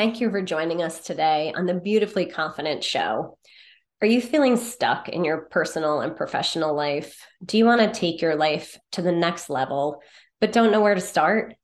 Thank 0.00 0.22
you 0.22 0.30
for 0.30 0.40
joining 0.40 0.82
us 0.82 1.00
today 1.00 1.52
on 1.54 1.66
the 1.66 1.74
Beautifully 1.74 2.24
Confident 2.24 2.82
Show. 2.82 3.36
Are 4.00 4.06
you 4.06 4.22
feeling 4.22 4.56
stuck 4.56 5.10
in 5.10 5.26
your 5.26 5.42
personal 5.50 6.00
and 6.00 6.16
professional 6.16 6.74
life? 6.74 7.22
Do 7.44 7.58
you 7.58 7.66
want 7.66 7.82
to 7.82 7.92
take 7.92 8.22
your 8.22 8.34
life 8.34 8.78
to 8.92 9.02
the 9.02 9.12
next 9.12 9.50
level, 9.50 10.00
but 10.40 10.52
don't 10.52 10.72
know 10.72 10.80
where 10.80 10.94
to 10.94 11.02
start? 11.02 11.54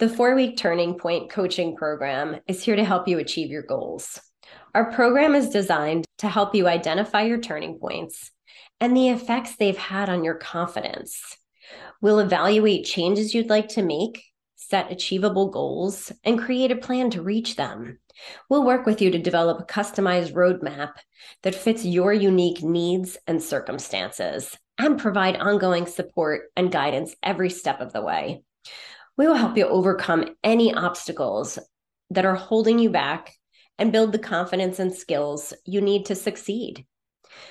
The 0.00 0.10
four 0.10 0.34
week 0.34 0.58
Turning 0.58 0.98
Point 0.98 1.30
coaching 1.30 1.74
program 1.74 2.40
is 2.46 2.62
here 2.62 2.76
to 2.76 2.84
help 2.84 3.08
you 3.08 3.18
achieve 3.18 3.48
your 3.48 3.62
goals. 3.62 4.20
Our 4.74 4.92
program 4.92 5.34
is 5.34 5.48
designed 5.48 6.04
to 6.18 6.28
help 6.28 6.54
you 6.54 6.68
identify 6.68 7.22
your 7.22 7.40
turning 7.40 7.78
points 7.78 8.32
and 8.80 8.94
the 8.94 9.08
effects 9.08 9.56
they've 9.56 9.78
had 9.78 10.10
on 10.10 10.24
your 10.24 10.34
confidence. 10.34 11.22
We'll 12.02 12.18
evaluate 12.18 12.84
changes 12.84 13.34
you'd 13.34 13.48
like 13.48 13.68
to 13.68 13.82
make 13.82 14.22
set 14.72 14.90
achievable 14.90 15.50
goals, 15.50 16.10
and 16.24 16.38
create 16.38 16.70
a 16.70 16.76
plan 16.76 17.10
to 17.10 17.20
reach 17.20 17.56
them. 17.56 17.98
We'll 18.48 18.64
work 18.64 18.86
with 18.86 19.02
you 19.02 19.10
to 19.10 19.18
develop 19.18 19.60
a 19.60 19.70
customized 19.70 20.32
roadmap 20.32 20.92
that 21.42 21.54
fits 21.54 21.84
your 21.84 22.10
unique 22.10 22.62
needs 22.62 23.18
and 23.26 23.42
circumstances 23.42 24.56
and 24.78 24.98
provide 24.98 25.36
ongoing 25.36 25.84
support 25.84 26.44
and 26.56 26.72
guidance 26.72 27.14
every 27.22 27.50
step 27.50 27.82
of 27.82 27.92
the 27.92 28.00
way. 28.00 28.44
We 29.18 29.26
will 29.26 29.34
help 29.34 29.58
you 29.58 29.66
overcome 29.66 30.36
any 30.42 30.72
obstacles 30.72 31.58
that 32.08 32.24
are 32.24 32.34
holding 32.34 32.78
you 32.78 32.88
back 32.88 33.34
and 33.78 33.92
build 33.92 34.12
the 34.12 34.18
confidence 34.18 34.78
and 34.78 34.94
skills 34.94 35.52
you 35.66 35.82
need 35.82 36.06
to 36.06 36.14
succeed. 36.14 36.86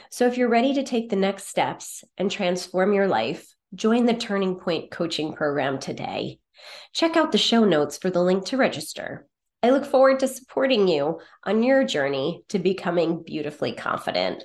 So, 0.10 0.26
if 0.26 0.40
you're 0.40 0.50
ready 0.50 0.74
to 0.74 0.84
take 0.84 1.12
the 1.12 1.16
next 1.16 1.50
steps 1.50 2.04
and 2.18 2.32
transform 2.32 2.94
your 2.94 3.08
life, 3.08 3.46
join 3.76 4.08
the 4.08 4.16
Turning 4.16 4.56
Point 4.56 4.90
Coaching 4.90 5.34
Program 5.34 5.78
today 5.78 6.40
Check 6.94 7.16
out 7.16 7.32
the 7.32 7.38
show 7.38 7.66
notes 7.66 7.98
for 7.98 8.10
the 8.10 8.22
link 8.22 8.46
to 8.48 8.58
register. 8.58 9.28
I 9.64 9.70
look 9.70 9.86
forward 9.86 10.20
to 10.20 10.28
supporting 10.28 10.88
you 10.88 11.20
on 11.44 11.62
your 11.62 11.84
journey 11.84 12.44
to 12.50 12.60
becoming 12.60 13.22
beautifully 13.24 13.74
confident. 13.74 14.44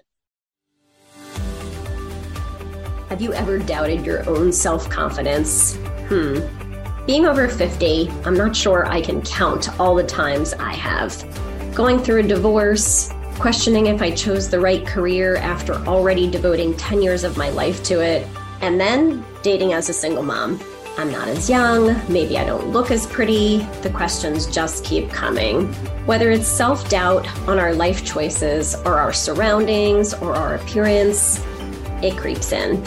Have 3.08 3.23
you 3.23 3.33
ever 3.33 3.58
doubted 3.58 4.05
your 4.05 4.28
own 4.28 4.53
self 4.53 4.91
confidence? 4.91 5.77
Hmm. 6.08 6.41
Being 7.06 7.25
over 7.25 7.48
50, 7.48 8.11
I'm 8.25 8.36
not 8.36 8.55
sure 8.55 8.84
I 8.86 9.01
can 9.01 9.23
count 9.23 9.78
all 9.80 9.95
the 9.95 10.03
times 10.03 10.53
I 10.55 10.75
have. 10.75 11.14
Going 11.75 12.01
through 12.01 12.20
a 12.20 12.23
divorce, 12.25 13.12
questioning 13.39 13.86
if 13.86 14.03
I 14.03 14.11
chose 14.11 14.51
the 14.51 14.61
right 14.61 14.84
career 14.84 15.36
after 15.36 15.75
already 15.86 16.28
devoting 16.28 16.77
10 16.77 17.01
years 17.03 17.23
of 17.23 17.36
my 17.36 17.48
life 17.51 17.83
to 17.84 18.01
it, 18.01 18.27
and 18.61 18.80
then 18.80 19.25
dating 19.42 19.73
as 19.73 19.89
a 19.89 19.92
single 19.92 20.25
mom. 20.25 20.61
I'm 20.98 21.12
not 21.12 21.28
as 21.28 21.50
young, 21.50 21.94
maybe 22.11 22.39
I 22.39 22.44
don't 22.44 22.69
look 22.69 22.91
as 22.91 23.06
pretty. 23.06 23.58
The 23.83 23.91
questions 23.91 24.47
just 24.47 24.83
keep 24.83 25.11
coming. 25.11 25.66
Whether 26.06 26.30
it's 26.30 26.48
self 26.48 26.89
doubt 26.89 27.28
on 27.47 27.58
our 27.58 27.75
life 27.75 28.02
choices 28.02 28.75
or 28.77 28.98
our 28.98 29.12
surroundings 29.12 30.14
or 30.14 30.34
our 30.34 30.55
appearance, 30.55 31.44
it 32.02 32.17
creeps 32.17 32.52
in. 32.52 32.83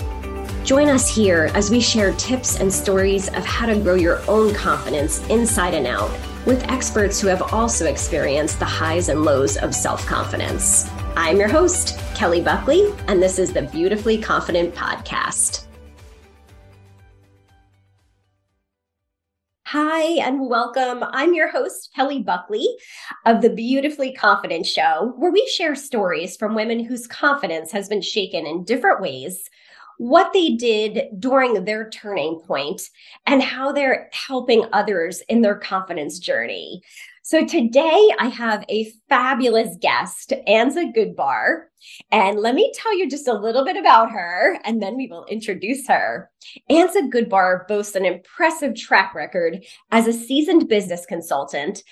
Join 0.65 0.87
us 0.87 1.07
here 1.07 1.51
as 1.53 1.69
we 1.69 1.79
share 1.79 2.13
tips 2.13 2.59
and 2.59 2.73
stories 2.73 3.27
of 3.29 3.45
how 3.45 3.67
to 3.67 3.79
grow 3.79 3.95
your 3.95 4.27
own 4.27 4.55
confidence 4.55 5.25
inside 5.27 5.75
and 5.75 5.85
out 5.85 6.11
with 6.47 6.63
experts 6.63 7.21
who 7.21 7.27
have 7.27 7.53
also 7.53 7.85
experienced 7.85 8.57
the 8.57 8.65
highs 8.65 9.09
and 9.09 9.23
lows 9.23 9.55
of 9.57 9.75
self 9.75 10.03
confidence. 10.07 10.89
I'm 11.15 11.37
your 11.37 11.49
host, 11.49 11.99
Kelly 12.15 12.41
Buckley, 12.41 12.91
and 13.07 13.21
this 13.21 13.37
is 13.37 13.53
the 13.53 13.61
Beautifully 13.61 14.17
Confident 14.17 14.73
Podcast. 14.73 15.68
Hi, 19.71 20.19
and 20.25 20.49
welcome. 20.49 21.03
I'm 21.11 21.35
your 21.35 21.47
host, 21.47 21.91
Kelly 21.95 22.23
Buckley 22.23 22.67
of 23.27 23.43
the 23.43 23.51
Beautifully 23.51 24.11
Confident 24.11 24.65
Show, 24.65 25.13
where 25.17 25.29
we 25.29 25.45
share 25.45 25.75
stories 25.75 26.35
from 26.35 26.55
women 26.55 26.83
whose 26.83 27.05
confidence 27.05 27.71
has 27.71 27.87
been 27.87 28.01
shaken 28.01 28.47
in 28.47 28.63
different 28.63 28.99
ways, 28.99 29.47
what 29.99 30.33
they 30.33 30.55
did 30.55 31.09
during 31.19 31.65
their 31.65 31.87
turning 31.91 32.39
point, 32.39 32.81
and 33.27 33.43
how 33.43 33.71
they're 33.71 34.09
helping 34.11 34.65
others 34.73 35.21
in 35.29 35.43
their 35.43 35.59
confidence 35.59 36.17
journey. 36.17 36.81
So 37.29 37.45
today 37.45 38.09
I 38.17 38.27
have 38.29 38.65
a 38.69 38.91
fabulous 39.07 39.77
guest, 39.79 40.33
Anza 40.47 40.91
Goodbar. 40.91 41.65
And 42.11 42.39
let 42.39 42.55
me 42.55 42.73
tell 42.73 42.97
you 42.97 43.07
just 43.07 43.27
a 43.27 43.35
little 43.35 43.63
bit 43.63 43.77
about 43.77 44.09
her, 44.09 44.57
and 44.63 44.81
then 44.81 44.97
we 44.97 45.05
will 45.05 45.25
introduce 45.25 45.87
her. 45.89 46.31
Anza 46.71 47.07
Goodbar 47.07 47.67
boasts 47.67 47.93
an 47.93 48.03
impressive 48.03 48.73
track 48.73 49.13
record 49.13 49.63
as 49.91 50.07
a 50.07 50.11
seasoned 50.11 50.67
business 50.67 51.05
consultant 51.05 51.83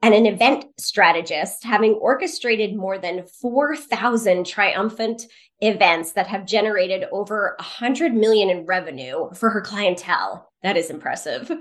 and 0.00 0.14
an 0.14 0.26
event 0.26 0.66
strategist, 0.78 1.64
having 1.64 1.94
orchestrated 1.94 2.76
more 2.76 2.96
than 2.96 3.26
4,000 3.42 4.46
triumphant 4.46 5.26
events 5.60 6.12
that 6.12 6.28
have 6.28 6.46
generated 6.46 7.06
over 7.10 7.56
100 7.58 8.14
million 8.14 8.48
in 8.48 8.64
revenue 8.64 9.28
for 9.34 9.50
her 9.50 9.60
clientele. 9.60 10.52
That 10.64 10.78
is 10.78 10.88
impressive. 10.88 11.52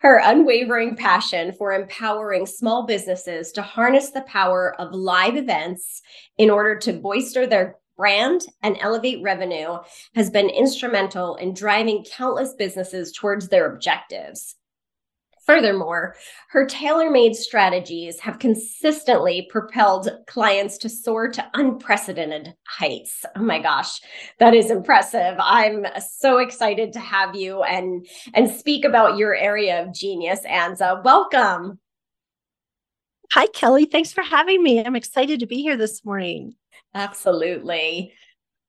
Her 0.00 0.20
unwavering 0.22 0.96
passion 0.96 1.52
for 1.52 1.72
empowering 1.72 2.44
small 2.44 2.86
businesses 2.86 3.52
to 3.52 3.62
harness 3.62 4.10
the 4.10 4.22
power 4.22 4.74
of 4.80 4.92
live 4.92 5.36
events 5.36 6.02
in 6.38 6.50
order 6.50 6.76
to 6.78 6.92
bolster 6.92 7.46
their 7.46 7.76
brand 7.96 8.42
and 8.64 8.76
elevate 8.80 9.22
revenue 9.22 9.78
has 10.16 10.28
been 10.28 10.50
instrumental 10.50 11.36
in 11.36 11.54
driving 11.54 12.04
countless 12.12 12.54
businesses 12.54 13.12
towards 13.12 13.48
their 13.48 13.72
objectives. 13.72 14.56
Furthermore, 15.48 16.14
her 16.50 16.66
tailor 16.66 17.10
made 17.10 17.34
strategies 17.34 18.20
have 18.20 18.38
consistently 18.38 19.48
propelled 19.50 20.10
clients 20.26 20.76
to 20.76 20.90
soar 20.90 21.26
to 21.30 21.50
unprecedented 21.54 22.52
heights. 22.66 23.24
Oh 23.34 23.40
my 23.40 23.58
gosh, 23.58 23.98
that 24.40 24.52
is 24.52 24.70
impressive. 24.70 25.36
I'm 25.38 25.86
so 26.06 26.36
excited 26.36 26.92
to 26.92 27.00
have 27.00 27.34
you 27.34 27.62
and, 27.62 28.06
and 28.34 28.50
speak 28.50 28.84
about 28.84 29.16
your 29.16 29.34
area 29.34 29.82
of 29.82 29.94
genius, 29.94 30.40
Anza. 30.46 31.02
Welcome. 31.02 31.78
Hi, 33.32 33.46
Kelly. 33.46 33.86
Thanks 33.86 34.12
for 34.12 34.22
having 34.22 34.62
me. 34.62 34.84
I'm 34.84 34.96
excited 34.96 35.40
to 35.40 35.46
be 35.46 35.62
here 35.62 35.78
this 35.78 36.04
morning. 36.04 36.56
Absolutely. 36.94 38.12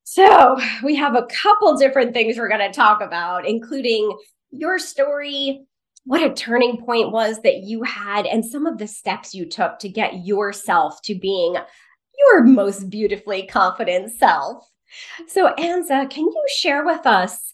So, 0.05 0.57
we 0.81 0.95
have 0.95 1.15
a 1.15 1.27
couple 1.27 1.75
different 1.75 2.13
things 2.13 2.37
we're 2.37 2.47
going 2.47 2.71
to 2.71 2.73
talk 2.73 3.01
about, 3.01 3.45
including 3.45 4.17
your 4.51 4.79
story, 4.79 5.65
what 6.05 6.23
a 6.23 6.33
turning 6.33 6.77
point 6.77 7.11
was 7.11 7.41
that 7.41 7.63
you 7.63 7.83
had 7.83 8.25
and 8.25 8.45
some 8.45 8.65
of 8.65 8.77
the 8.77 8.87
steps 8.87 9.33
you 9.35 9.45
took 9.45 9.79
to 9.79 9.89
get 9.89 10.25
yourself 10.25 11.01
to 11.03 11.15
being 11.15 11.55
your 12.17 12.43
most 12.43 12.89
beautifully 12.89 13.45
confident 13.45 14.11
self. 14.11 14.69
So, 15.27 15.53
Anza, 15.55 16.09
can 16.09 16.25
you 16.25 16.45
share 16.57 16.83
with 16.85 17.05
us 17.05 17.53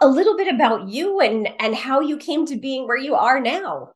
a 0.00 0.08
little 0.08 0.36
bit 0.36 0.52
about 0.52 0.88
you 0.88 1.20
and, 1.20 1.48
and 1.60 1.74
how 1.74 2.00
you 2.00 2.16
came 2.16 2.46
to 2.46 2.56
being 2.56 2.86
where 2.86 2.96
you 2.96 3.14
are 3.14 3.40
now? 3.40 3.92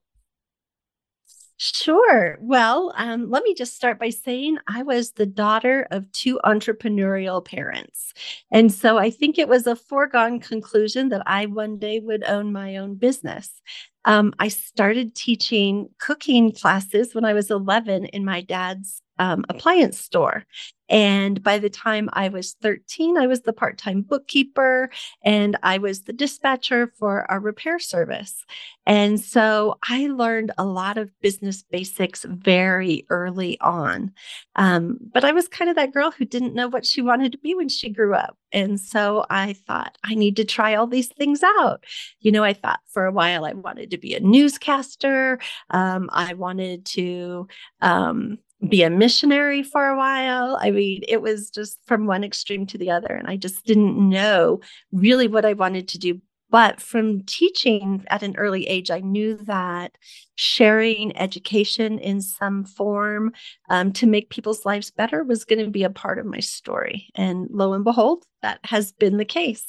Sure. 1.65 2.39
Well, 2.41 2.93
um, 2.97 3.31
let 3.31 3.45
me 3.45 3.55
just 3.55 3.77
start 3.77 4.00
by 4.00 4.11
saying 4.11 4.59
I 4.67 4.83
was 4.83 5.12
the 5.12 5.27
daughter 5.27 5.87
of 5.93 6.11
two 6.11 6.41
entrepreneurial 6.45 7.45
parents. 7.45 8.12
And 8.50 8.73
so 8.73 8.99
I 8.99 9.11
think 9.11 9.39
it 9.39 9.47
was 9.49 9.69
a 9.69 9.77
foregone 9.77 10.41
conclusion 10.41 11.11
that 11.11 11.23
I 11.25 11.47
one 11.47 11.78
day 11.78 12.00
would 12.00 12.25
own 12.25 12.53
my 12.53 12.78
own 12.78 12.97
business. 12.97 13.62
Um, 14.05 14.34
I 14.41 14.49
started 14.49 15.15
teaching 15.15 15.89
cooking 16.00 16.50
classes 16.50 17.15
when 17.15 17.25
I 17.25 17.33
was 17.33 17.49
11 17.49 18.06
in 18.06 18.25
my 18.25 18.41
dad's 18.41 19.00
um, 19.22 19.44
appliance 19.49 20.00
store. 20.00 20.44
And 20.88 21.43
by 21.43 21.59
the 21.59 21.71
time 21.71 22.10
I 22.12 22.28
was 22.28 22.56
13, 22.60 23.16
I 23.16 23.28
was 23.28 23.43
the 23.43 23.53
part 23.53 23.78
time 23.78 24.03
bookkeeper 24.03 24.91
and 25.22 25.56
I 25.62 25.78
was 25.78 26.03
the 26.03 26.12
dispatcher 26.12 26.93
for 26.99 27.31
our 27.31 27.38
repair 27.38 27.78
service. 27.78 28.44
And 28.84 29.21
so 29.21 29.78
I 29.88 30.09
learned 30.09 30.50
a 30.59 30.65
lot 30.65 30.99
of 30.99 31.09
business 31.21 31.62
basics 31.62 32.25
very 32.25 33.06
early 33.11 33.58
on. 33.61 34.12
Um, 34.56 34.99
but 35.14 35.25
I 35.25 35.31
was 35.31 35.47
kind 35.47 35.70
of 35.70 35.76
that 35.76 35.94
girl 35.94 36.11
who 36.11 36.25
didn't 36.25 36.55
know 36.55 36.69
what 36.69 36.85
she 36.85 37.00
wanted 37.00 37.31
to 37.32 37.38
be 37.38 37.55
when 37.55 37.69
she 37.69 37.88
grew 37.88 38.14
up. 38.14 38.37
And 38.52 38.79
so 38.79 39.25
I 39.31 39.52
thought, 39.52 39.97
I 40.05 40.14
need 40.14 40.35
to 40.37 40.44
try 40.44 40.75
all 40.75 40.88
these 40.88 41.08
things 41.08 41.43
out. 41.44 41.85
You 42.20 42.32
know, 42.32 42.43
I 42.43 42.52
thought 42.52 42.81
for 42.88 43.06
a 43.06 43.12
while 43.12 43.44
I 43.44 43.52
wanted 43.52 43.93
to 43.93 43.99
be 43.99 44.14
a 44.14 44.20
newscaster, 44.20 45.38
um, 45.70 46.11
I 46.12 46.35
wanted 46.35 46.85
to 46.87 47.47
um, 47.81 48.38
be 48.69 48.82
a 48.82 48.91
missionary 48.91 49.62
for 49.62 49.88
a 49.88 49.97
while. 49.97 50.59
I 50.61 50.70
mean, 50.70 51.03
it 51.09 51.20
was 51.20 51.50
just 51.50 51.79
from 51.87 52.06
one 52.06 52.25
extreme 52.25 52.67
to 52.67 52.79
the 52.79 52.91
other. 52.91 53.09
And 53.09 53.29
I 53.29 53.37
just 53.37 53.64
didn't 53.64 53.97
know 53.97 54.61
really 54.93 55.29
what 55.29 55.44
I 55.44 55.53
wanted 55.53 55.88
to 55.88 55.99
do. 55.99 56.20
But 56.50 56.82
from 56.82 57.23
teaching 57.23 58.05
at 58.09 58.23
an 58.23 58.37
early 58.37 58.67
age, 58.69 58.91
I 58.91 59.00
knew 59.00 59.37
that 59.44 59.97
sharing 60.35 61.17
education 61.17 61.99
in 61.99 62.20
some 62.20 62.64
form 62.64 63.32
um, 63.70 63.91
to 63.94 64.06
make 64.06 64.29
people's 64.29 64.67
lives 64.67 64.91
better 64.91 65.25
was 65.25 65.47
going 65.47 65.64
to 65.64 65.70
be 65.70 65.82
a 65.82 65.88
part 65.91 66.19
of 66.19 66.26
my 66.26 66.41
story. 66.41 67.09
And 67.14 67.49
lo 67.50 67.73
and 67.73 67.85
behold, 67.85 68.25
that 68.43 68.61
has 68.64 68.93
been 68.93 69.17
the 69.17 69.25
case. 69.25 69.64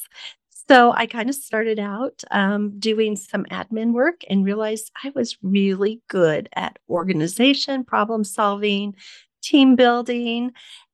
So 0.69 0.93
I 0.93 1.07
kind 1.07 1.29
of 1.29 1.35
started 1.35 1.79
out 1.79 2.23
um, 2.31 2.79
doing 2.79 3.15
some 3.15 3.45
admin 3.45 3.91
work 3.91 4.21
and 4.29 4.45
realized 4.45 4.91
I 5.03 5.11
was 5.13 5.37
really 5.41 6.01
good 6.07 6.47
at 6.55 6.79
organization, 6.89 7.83
problem 7.83 8.23
solving, 8.23 8.95
team 9.41 9.75
building. 9.75 10.51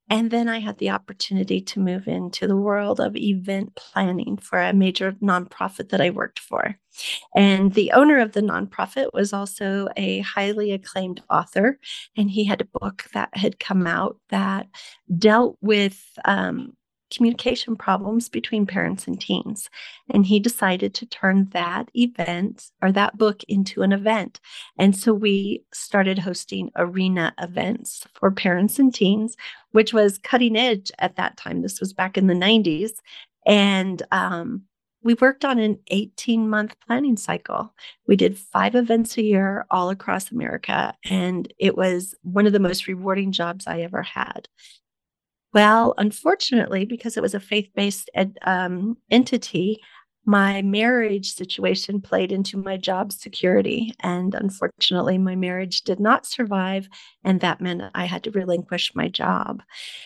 And 0.10 0.32
then 0.32 0.50
I 0.50 0.60
had 0.60 0.80
the 0.80 0.90
opportunity 0.90 1.62
to 1.62 1.80
move 1.80 2.08
into 2.08 2.48
the 2.48 2.56
world 2.56 3.00
of 3.00 3.16
event 3.16 3.76
planning 3.76 4.38
for 4.38 4.60
a 4.60 4.74
major 4.74 5.12
nonprofit 5.22 5.90
that 5.90 6.02
I 6.02 6.10
worked 6.10 6.40
for. 6.40 6.76
And 7.36 7.74
the 7.76 7.92
owner 7.92 8.18
of 8.18 8.32
the 8.32 8.42
nonprofit 8.42 9.14
was 9.14 9.34
also 9.34 9.88
a 9.96 10.22
highly 10.22 10.72
acclaimed 10.72 11.22
author. 11.30 11.78
And 12.18 12.32
he 12.32 12.44
had 12.44 12.62
a 12.62 12.80
book 12.80 13.06
that 13.14 13.30
had 13.34 13.60
come 13.60 13.86
out 13.86 14.18
that 14.30 14.68
dealt 15.16 15.58
with 15.62 16.02
um, 16.26 16.74
communication 17.14 17.76
problems 17.76 18.30
between 18.30 18.66
parents 18.66 19.08
and 19.08 19.20
teens. 19.20 19.70
And 20.10 20.26
he 20.26 20.40
decided 20.40 20.94
to 20.96 21.06
turn 21.06 21.50
that 21.52 21.90
event 21.94 22.72
or 22.82 22.92
that 22.92 23.18
book 23.18 23.44
into 23.48 23.82
an 23.82 23.92
event. 23.92 24.40
And 24.78 24.96
so 24.96 25.14
we 25.14 25.64
started 25.74 26.20
hosting 26.20 26.72
arena 26.76 27.34
events 27.40 28.06
for 28.14 28.32
parents 28.32 28.80
and 28.80 28.94
teens, 28.94 29.36
which 29.72 29.94
was 29.94 30.18
cutting 30.18 30.56
edge 30.56 30.92
at 31.00 31.16
that 31.16 31.38
time. 31.38 31.62
This 31.62 31.80
was 31.80 31.94
back 31.94 32.18
in 32.18 32.28
the 32.28 32.34
90s. 32.34 32.92
And 33.46 34.04
um, 34.12 34.64
we 35.02 35.14
worked 35.16 35.46
on 35.46 35.60
an 35.60 35.80
18 35.88 36.50
month 36.50 36.76
planning 36.86 37.18
cycle. 37.18 37.74
We 38.08 38.16
did 38.16 38.38
five 38.38 38.76
events 38.76 39.18
a 39.18 39.24
year 39.24 39.66
all 39.72 39.90
across 39.90 40.32
America. 40.32 40.94
And 41.06 41.52
it 41.58 41.78
was 41.78 42.16
one 42.22 42.46
of 42.46 42.54
the 42.54 42.60
most 42.60 42.88
rewarding 42.88 43.32
jobs 43.32 43.66
I 43.66 43.82
ever 43.82 44.04
had. 44.04 44.48
Well, 45.54 45.96
unfortunately, 45.98 46.86
because 46.86 47.18
it 47.18 47.24
was 47.24 47.34
a 47.34 47.40
faith 47.40 47.70
based 47.76 48.10
ed, 48.14 48.38
um, 48.44 48.98
entity, 49.10 49.82
my 50.26 50.62
marriage 50.62 51.34
situation 51.34 52.02
played 52.02 52.32
into 52.32 52.56
my 52.56 52.78
job 52.78 53.12
security. 53.12 53.94
And 54.02 54.36
unfortunately, 54.36 55.18
my 55.18 55.36
marriage 55.36 55.82
did 55.82 56.00
not 56.00 56.28
survive. 56.28 56.88
And 57.24 57.42
that 57.42 57.62
meant 57.62 57.82
I 57.96 58.06
had 58.06 58.24
to 58.26 58.32
relinquish 58.32 58.94
my 58.94 59.08
job. 59.08 59.64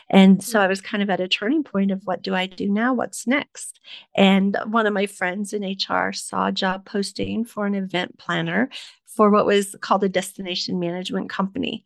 And 0.10 0.42
so 0.42 0.62
I 0.62 0.68
was 0.68 0.80
kind 0.80 1.04
of 1.04 1.10
at 1.10 1.20
a 1.20 1.28
turning 1.28 1.64
point 1.64 1.92
of 1.92 2.04
what 2.06 2.22
do 2.22 2.34
I 2.34 2.46
do 2.46 2.70
now? 2.70 2.94
What's 2.94 3.28
next? 3.28 3.82
And 4.16 4.56
one 4.68 4.86
of 4.86 4.94
my 4.94 5.08
friends 5.08 5.52
in 5.52 5.64
HR 5.64 6.14
saw 6.14 6.48
a 6.48 6.54
job 6.54 6.86
posting 6.86 7.44
for 7.44 7.66
an 7.66 7.76
event 7.76 8.18
planner 8.18 8.70
for 9.06 9.30
what 9.30 9.46
was 9.46 9.76
called 9.82 10.06
a 10.06 10.10
destination 10.10 10.80
management 10.80 11.30
company. 11.30 11.84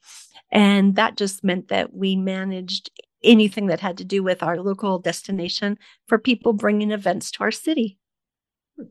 And 0.52 0.96
that 0.96 1.18
just 1.18 1.44
meant 1.44 1.70
that 1.70 1.94
we 1.94 2.16
managed 2.16 2.92
anything 3.24 3.68
that 3.68 3.80
had 3.80 3.98
to 3.98 4.04
do 4.04 4.24
with 4.24 4.44
our 4.44 4.60
local 4.60 5.00
destination 5.00 5.78
for 6.08 6.18
people 6.18 6.54
bringing 6.54 6.92
events 6.92 7.32
to 7.32 7.44
our 7.44 7.52
city. 7.52 7.98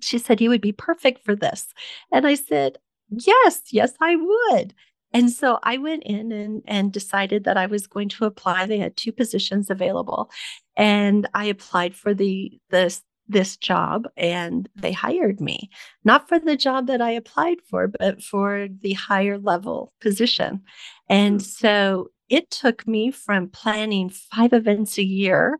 She 0.00 0.18
said, 0.18 0.40
You 0.40 0.50
would 0.50 0.60
be 0.60 0.72
perfect 0.72 1.24
for 1.24 1.34
this. 1.34 1.68
And 2.12 2.26
I 2.26 2.34
said, 2.34 2.78
Yes, 3.10 3.62
yes, 3.70 3.92
I 4.00 4.16
would. 4.16 4.74
And 5.12 5.30
so 5.30 5.58
I 5.62 5.78
went 5.78 6.02
in 6.02 6.32
and, 6.32 6.62
and 6.66 6.92
decided 6.92 7.44
that 7.44 7.56
I 7.56 7.66
was 7.66 7.86
going 7.86 8.08
to 8.10 8.24
apply. 8.24 8.66
They 8.66 8.78
had 8.78 8.96
two 8.96 9.12
positions 9.12 9.70
available. 9.70 10.30
And 10.76 11.28
I 11.32 11.46
applied 11.46 11.94
for 11.94 12.12
the, 12.12 12.60
this 12.70 13.02
this 13.28 13.56
job 13.56 14.06
and 14.16 14.68
they 14.76 14.92
hired 14.92 15.40
me, 15.40 15.70
not 16.04 16.28
for 16.28 16.38
the 16.38 16.56
job 16.56 16.86
that 16.86 17.00
I 17.00 17.10
applied 17.10 17.58
for, 17.68 17.88
but 17.88 18.22
for 18.22 18.68
the 18.82 18.92
higher 18.92 19.38
level 19.38 19.92
position. 20.00 20.62
And 21.08 21.40
hmm. 21.40 21.44
so 21.44 22.10
it 22.28 22.50
took 22.50 22.86
me 22.86 23.10
from 23.10 23.48
planning 23.48 24.10
five 24.10 24.52
events 24.52 24.98
a 24.98 25.04
year 25.04 25.58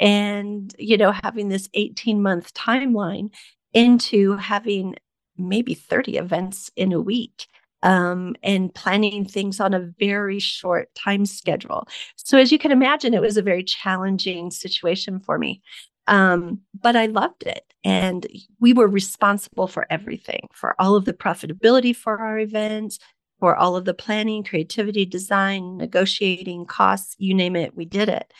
and, 0.00 0.74
you 0.78 0.96
know, 0.96 1.12
having 1.12 1.48
this 1.48 1.68
18 1.74 2.22
month 2.22 2.54
timeline 2.54 3.30
into 3.72 4.36
having 4.36 4.94
maybe 5.36 5.74
30 5.74 6.16
events 6.16 6.70
in 6.76 6.92
a 6.92 7.00
week 7.00 7.46
um, 7.82 8.34
and 8.42 8.74
planning 8.74 9.24
things 9.24 9.60
on 9.60 9.74
a 9.74 9.92
very 9.98 10.38
short 10.38 10.92
time 10.94 11.26
schedule. 11.26 11.86
So, 12.16 12.38
as 12.38 12.50
you 12.50 12.58
can 12.58 12.72
imagine, 12.72 13.14
it 13.14 13.20
was 13.20 13.36
a 13.36 13.42
very 13.42 13.62
challenging 13.62 14.50
situation 14.50 15.20
for 15.20 15.38
me. 15.38 15.62
Um, 16.06 16.60
but 16.80 16.96
I 16.96 17.06
loved 17.06 17.44
it. 17.44 17.62
And 17.84 18.26
we 18.60 18.72
were 18.72 18.88
responsible 18.88 19.68
for 19.68 19.86
everything 19.90 20.48
for 20.52 20.74
all 20.80 20.96
of 20.96 21.04
the 21.04 21.12
profitability 21.12 21.94
for 21.94 22.18
our 22.18 22.38
events, 22.38 22.98
for 23.38 23.56
all 23.56 23.76
of 23.76 23.84
the 23.84 23.94
planning, 23.94 24.42
creativity, 24.42 25.06
design, 25.06 25.76
negotiating, 25.76 26.66
costs, 26.66 27.14
you 27.18 27.34
name 27.34 27.56
it, 27.56 27.76
we 27.76 27.84
did 27.84 28.08
it. 28.08 28.32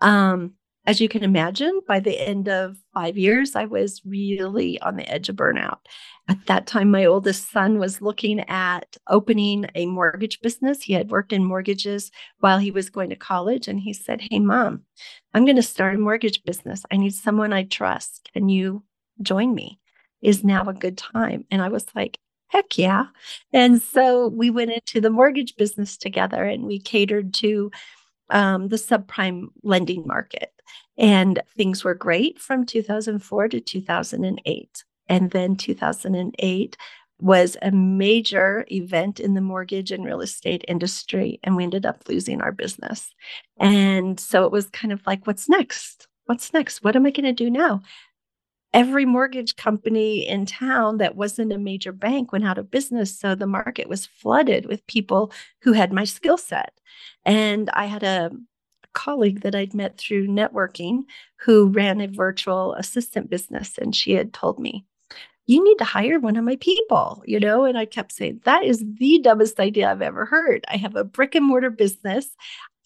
Um, 0.00 0.54
as 0.86 1.00
you 1.00 1.08
can 1.08 1.24
imagine, 1.24 1.80
by 1.88 1.98
the 1.98 2.20
end 2.20 2.48
of 2.48 2.76
five 2.92 3.16
years, 3.16 3.56
I 3.56 3.64
was 3.64 4.02
really 4.04 4.78
on 4.82 4.96
the 4.96 5.08
edge 5.10 5.30
of 5.30 5.36
burnout. 5.36 5.78
At 6.28 6.44
that 6.46 6.66
time, 6.66 6.90
my 6.90 7.06
oldest 7.06 7.50
son 7.50 7.78
was 7.78 8.02
looking 8.02 8.40
at 8.40 8.96
opening 9.08 9.66
a 9.74 9.86
mortgage 9.86 10.40
business. 10.42 10.82
He 10.82 10.92
had 10.92 11.10
worked 11.10 11.32
in 11.32 11.44
mortgages 11.44 12.10
while 12.40 12.58
he 12.58 12.70
was 12.70 12.90
going 12.90 13.08
to 13.10 13.16
college. 13.16 13.66
And 13.66 13.80
he 13.80 13.94
said, 13.94 14.20
Hey, 14.30 14.40
mom, 14.40 14.82
I'm 15.32 15.46
going 15.46 15.56
to 15.56 15.62
start 15.62 15.94
a 15.94 15.98
mortgage 15.98 16.42
business. 16.44 16.82
I 16.90 16.98
need 16.98 17.14
someone 17.14 17.52
I 17.52 17.64
trust. 17.64 18.28
Can 18.34 18.50
you 18.50 18.82
join 19.22 19.54
me? 19.54 19.80
Is 20.20 20.44
now 20.44 20.68
a 20.68 20.74
good 20.74 20.98
time? 20.98 21.46
And 21.50 21.62
I 21.62 21.68
was 21.68 21.86
like, 21.94 22.18
Heck 22.54 22.78
yeah. 22.78 23.06
And 23.52 23.82
so 23.82 24.28
we 24.28 24.48
went 24.48 24.70
into 24.70 25.00
the 25.00 25.10
mortgage 25.10 25.56
business 25.56 25.96
together 25.96 26.44
and 26.44 26.66
we 26.66 26.78
catered 26.78 27.34
to 27.34 27.72
um, 28.30 28.68
the 28.68 28.76
subprime 28.76 29.48
lending 29.64 30.06
market. 30.06 30.52
And 30.96 31.42
things 31.56 31.82
were 31.82 31.96
great 31.96 32.38
from 32.38 32.64
2004 32.64 33.48
to 33.48 33.60
2008. 33.60 34.84
And 35.08 35.30
then 35.32 35.56
2008 35.56 36.76
was 37.18 37.56
a 37.60 37.72
major 37.72 38.64
event 38.70 39.18
in 39.18 39.34
the 39.34 39.40
mortgage 39.40 39.90
and 39.90 40.04
real 40.04 40.20
estate 40.20 40.64
industry. 40.68 41.40
And 41.42 41.56
we 41.56 41.64
ended 41.64 41.84
up 41.84 42.08
losing 42.08 42.40
our 42.40 42.52
business. 42.52 43.12
And 43.58 44.20
so 44.20 44.44
it 44.44 44.52
was 44.52 44.70
kind 44.70 44.92
of 44.92 45.04
like, 45.08 45.26
what's 45.26 45.48
next? 45.48 46.06
What's 46.26 46.52
next? 46.52 46.84
What 46.84 46.94
am 46.94 47.04
I 47.04 47.10
going 47.10 47.24
to 47.24 47.32
do 47.32 47.50
now? 47.50 47.82
Every 48.74 49.06
mortgage 49.06 49.56
company 49.56 50.28
in 50.28 50.44
town 50.44 50.98
that 50.98 51.16
wasn't 51.16 51.52
a 51.52 51.58
major 51.58 51.92
bank 51.92 52.32
went 52.32 52.44
out 52.44 52.58
of 52.58 52.70
business. 52.70 53.18
So 53.18 53.34
the 53.34 53.46
market 53.46 53.88
was 53.88 54.04
flooded 54.04 54.66
with 54.66 54.86
people 54.86 55.32
who 55.62 55.72
had 55.72 55.92
my 55.92 56.04
skill 56.04 56.36
set. 56.36 56.78
And 57.24 57.70
I 57.70 57.86
had 57.86 58.02
a, 58.02 58.30
colleague 58.94 59.42
that 59.42 59.54
I'd 59.54 59.74
met 59.74 59.98
through 59.98 60.28
networking 60.28 61.02
who 61.40 61.68
ran 61.68 62.00
a 62.00 62.06
virtual 62.06 62.74
assistant 62.74 63.28
business. 63.28 63.76
And 63.76 63.94
she 63.94 64.12
had 64.12 64.32
told 64.32 64.58
me, 64.58 64.86
you 65.46 65.62
need 65.62 65.76
to 65.76 65.84
hire 65.84 66.18
one 66.18 66.36
of 66.36 66.44
my 66.44 66.56
people, 66.56 67.22
you 67.26 67.38
know? 67.38 67.64
And 67.64 67.76
I 67.76 67.84
kept 67.84 68.12
saying, 68.12 68.40
that 68.44 68.64
is 68.64 68.82
the 68.98 69.20
dumbest 69.22 69.60
idea 69.60 69.90
I've 69.90 70.00
ever 70.00 70.24
heard. 70.24 70.64
I 70.68 70.76
have 70.78 70.96
a 70.96 71.04
brick 71.04 71.34
and 71.34 71.44
mortar 71.44 71.68
business. 71.68 72.28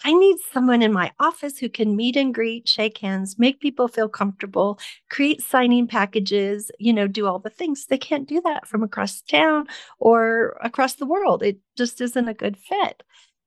I 0.04 0.12
need 0.12 0.36
someone 0.52 0.82
in 0.82 0.92
my 0.92 1.10
office 1.18 1.58
who 1.58 1.68
can 1.68 1.96
meet 1.96 2.16
and 2.16 2.32
greet, 2.32 2.68
shake 2.68 2.98
hands, 2.98 3.38
make 3.38 3.60
people 3.60 3.88
feel 3.88 4.08
comfortable, 4.08 4.78
create 5.10 5.42
signing 5.42 5.88
packages, 5.88 6.70
you 6.78 6.92
know, 6.92 7.08
do 7.08 7.26
all 7.26 7.40
the 7.40 7.50
things. 7.50 7.86
They 7.86 7.98
can't 7.98 8.28
do 8.28 8.40
that 8.42 8.66
from 8.66 8.82
across 8.84 9.20
town 9.22 9.66
or 9.98 10.56
across 10.62 10.94
the 10.94 11.06
world. 11.06 11.42
It 11.42 11.58
just 11.76 12.00
isn't 12.00 12.28
a 12.28 12.34
good 12.34 12.56
fit. 12.56 13.02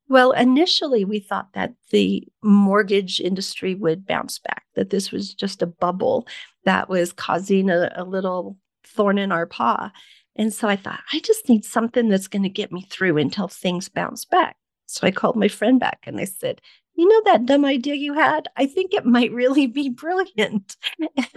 Well, 0.09 0.33
initially, 0.33 1.05
we 1.05 1.19
thought 1.21 1.53
that 1.53 1.73
the 1.91 2.27
mortgage 2.43 3.21
industry 3.21 3.75
would 3.75 4.05
bounce 4.05 4.39
back, 4.39 4.65
that 4.75 4.89
this 4.89 5.09
was 5.09 5.33
just 5.33 5.61
a 5.61 5.67
bubble 5.67 6.27
that 6.65 6.89
was 6.89 7.13
causing 7.13 7.69
a, 7.69 7.89
a 7.95 8.03
little 8.03 8.57
thorn 8.83 9.17
in 9.17 9.31
our 9.31 9.45
paw. 9.45 9.89
And 10.35 10.53
so 10.53 10.67
I 10.67 10.75
thought, 10.75 10.99
I 11.13 11.19
just 11.19 11.47
need 11.47 11.63
something 11.63 12.09
that's 12.09 12.27
going 12.27 12.43
to 12.43 12.49
get 12.49 12.73
me 12.73 12.81
through 12.89 13.17
until 13.19 13.47
things 13.47 13.87
bounce 13.87 14.25
back. 14.25 14.57
So 14.91 15.07
I 15.07 15.11
called 15.11 15.35
my 15.35 15.47
friend 15.47 15.79
back 15.79 15.99
and 16.03 16.19
I 16.19 16.25
said, 16.25 16.61
You 16.95 17.07
know 17.07 17.21
that 17.25 17.45
dumb 17.45 17.65
idea 17.65 17.95
you 17.95 18.13
had? 18.13 18.47
I 18.57 18.65
think 18.65 18.93
it 18.93 19.05
might 19.05 19.31
really 19.31 19.67
be 19.67 19.89
brilliant. 19.89 20.75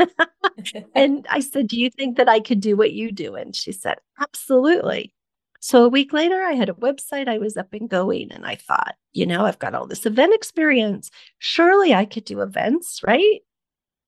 and 0.95 1.27
I 1.31 1.41
said, 1.41 1.69
Do 1.69 1.79
you 1.79 1.91
think 1.91 2.17
that 2.17 2.29
I 2.29 2.41
could 2.41 2.61
do 2.61 2.77
what 2.77 2.93
you 2.93 3.13
do? 3.13 3.35
And 3.35 3.55
she 3.55 3.73
said, 3.73 3.99
Absolutely. 4.21 5.15
So 5.61 5.85
a 5.85 5.89
week 5.89 6.13
later, 6.13 6.43
I 6.43 6.53
had 6.53 6.69
a 6.69 6.75
website, 6.75 7.27
I 7.27 7.39
was 7.39 7.57
up 7.57 7.73
and 7.73 7.89
going, 7.89 8.33
and 8.33 8.45
I 8.45 8.57
thought, 8.57 8.97
you 9.13 9.25
know, 9.25 9.47
I've 9.47 9.59
got 9.59 9.75
all 9.75 9.87
this 9.87 10.05
event 10.05 10.35
experience. 10.35 11.11
Surely 11.39 11.95
I 11.95 12.05
could 12.05 12.27
do 12.27 12.43
events, 12.43 13.01
right? 13.03 13.41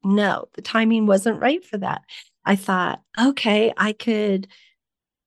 No, 0.05 0.49
the 0.53 0.61
timing 0.61 1.07
wasn't 1.07 1.41
right 1.41 1.65
for 1.65 1.79
that. 1.79 2.03
I 2.45 2.57
thought, 2.57 3.01
okay, 3.19 3.73
I 3.77 3.93
could 3.93 4.49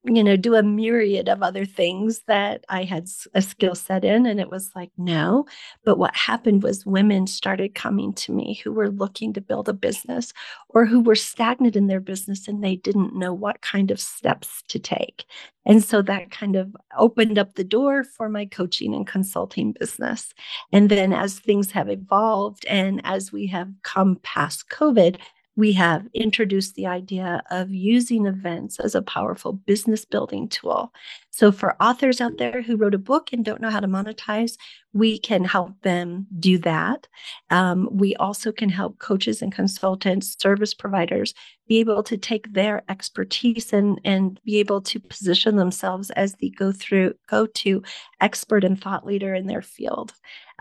you 0.06 0.24
know, 0.24 0.38
do 0.38 0.56
a 0.56 0.64
myriad 0.64 1.28
of 1.28 1.44
other 1.44 1.66
things 1.66 2.22
that 2.28 2.64
I 2.70 2.84
had 2.84 3.10
a 3.34 3.42
skill 3.42 3.76
set 3.76 4.06
in. 4.06 4.26
And 4.26 4.40
it 4.40 4.50
was 4.50 4.72
like, 4.74 4.92
no. 4.98 5.46
But 5.84 5.98
what 5.98 6.16
happened 6.16 6.64
was 6.64 6.86
women 6.86 7.28
started 7.28 7.76
coming 7.76 8.14
to 8.14 8.32
me 8.32 8.62
who 8.64 8.72
were 8.72 8.90
looking 8.90 9.34
to 9.34 9.42
build 9.42 9.68
a 9.68 9.74
business 9.74 10.32
or 10.70 10.86
who 10.86 11.02
were 11.02 11.16
stagnant 11.16 11.76
in 11.76 11.88
their 11.88 12.00
business 12.00 12.48
and 12.48 12.64
they 12.64 12.78
didn't 12.78 13.16
know 13.16 13.34
what 13.34 13.62
kind 13.62 13.92
of 13.92 14.00
steps 14.00 14.64
to 14.70 14.80
take. 14.80 15.26
And 15.66 15.84
so 15.84 16.02
that 16.04 16.32
kind 16.32 16.56
of 16.56 16.76
opened 16.98 17.38
up 17.38 17.56
the 17.56 17.64
door 17.66 18.06
for 18.06 18.30
my 18.30 18.46
coaching 18.46 18.96
and 18.96 19.06
consulting 19.06 19.74
business. 19.74 20.34
And 20.72 20.90
then 20.90 21.12
as 21.12 21.40
things 21.40 21.72
have 21.72 21.90
evolved 21.90 22.66
and 22.68 23.02
as 23.04 23.34
we 23.34 23.48
have 23.48 23.70
come 23.84 24.16
past 24.24 24.70
COVID, 24.70 25.18
we 25.60 25.74
have 25.74 26.08
introduced 26.14 26.76
the 26.76 26.88
idea 26.88 27.44
of 27.52 27.70
using 27.70 28.26
events 28.26 28.80
as 28.80 28.96
a 28.96 29.02
powerful 29.02 29.52
business 29.52 30.06
building 30.06 30.48
tool. 30.48 30.94
So, 31.32 31.52
for 31.52 31.82
authors 31.82 32.20
out 32.20 32.38
there 32.38 32.62
who 32.62 32.76
wrote 32.76 32.96
a 32.96 33.00
book 33.00 33.32
and 33.32 33.46
don't 33.46 33.62
know 33.62 33.70
how 33.70 33.80
to 33.80 33.88
monetize, 33.88 34.58
we 34.94 35.20
can 35.20 35.44
help 35.44 35.80
them 35.84 36.28
do 36.40 36.58
that. 36.60 37.08
Um, 37.50 37.88
we 37.92 38.16
also 38.16 38.52
can 38.52 38.70
help 38.70 39.00
coaches 39.00 39.42
and 39.42 39.54
consultants, 39.54 40.36
service 40.40 40.74
providers 40.74 41.34
be 41.70 41.80
able 41.80 42.02
to 42.02 42.18
take 42.18 42.52
their 42.52 42.84
expertise 42.90 43.72
and, 43.72 44.02
and 44.04 44.40
be 44.44 44.58
able 44.58 44.82
to 44.82 45.00
position 45.00 45.56
themselves 45.56 46.10
as 46.12 46.34
the 46.36 46.50
go 46.50 46.72
through 46.72 47.14
go 47.28 47.46
to 47.46 47.84
expert 48.20 48.64
and 48.64 48.82
thought 48.82 49.06
leader 49.06 49.36
in 49.36 49.46
their 49.46 49.62
field 49.62 50.12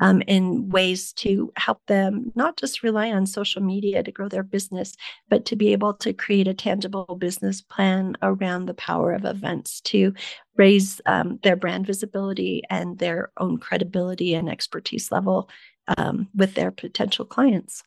um, 0.00 0.22
in 0.26 0.68
ways 0.68 1.12
to 1.14 1.50
help 1.56 1.84
them 1.86 2.30
not 2.34 2.56
just 2.56 2.82
rely 2.82 3.10
on 3.10 3.26
social 3.26 3.62
media 3.62 4.02
to 4.02 4.12
grow 4.12 4.28
their 4.28 4.42
business, 4.42 4.94
but 5.28 5.44
to 5.46 5.56
be 5.56 5.72
able 5.72 5.94
to 5.94 6.12
create 6.12 6.46
a 6.46 6.54
tangible 6.54 7.16
business 7.18 7.62
plan 7.62 8.14
around 8.22 8.66
the 8.66 8.74
power 8.74 9.12
of 9.12 9.24
events 9.24 9.80
to 9.80 10.12
raise 10.58 11.00
um, 11.06 11.38
their 11.42 11.56
brand 11.56 11.86
visibility 11.86 12.62
and 12.68 12.98
their 12.98 13.30
own 13.38 13.58
credibility 13.58 14.34
and 14.34 14.50
expertise 14.50 15.10
level 15.10 15.48
um, 15.96 16.28
with 16.34 16.54
their 16.54 16.70
potential 16.70 17.24
clients. 17.24 17.84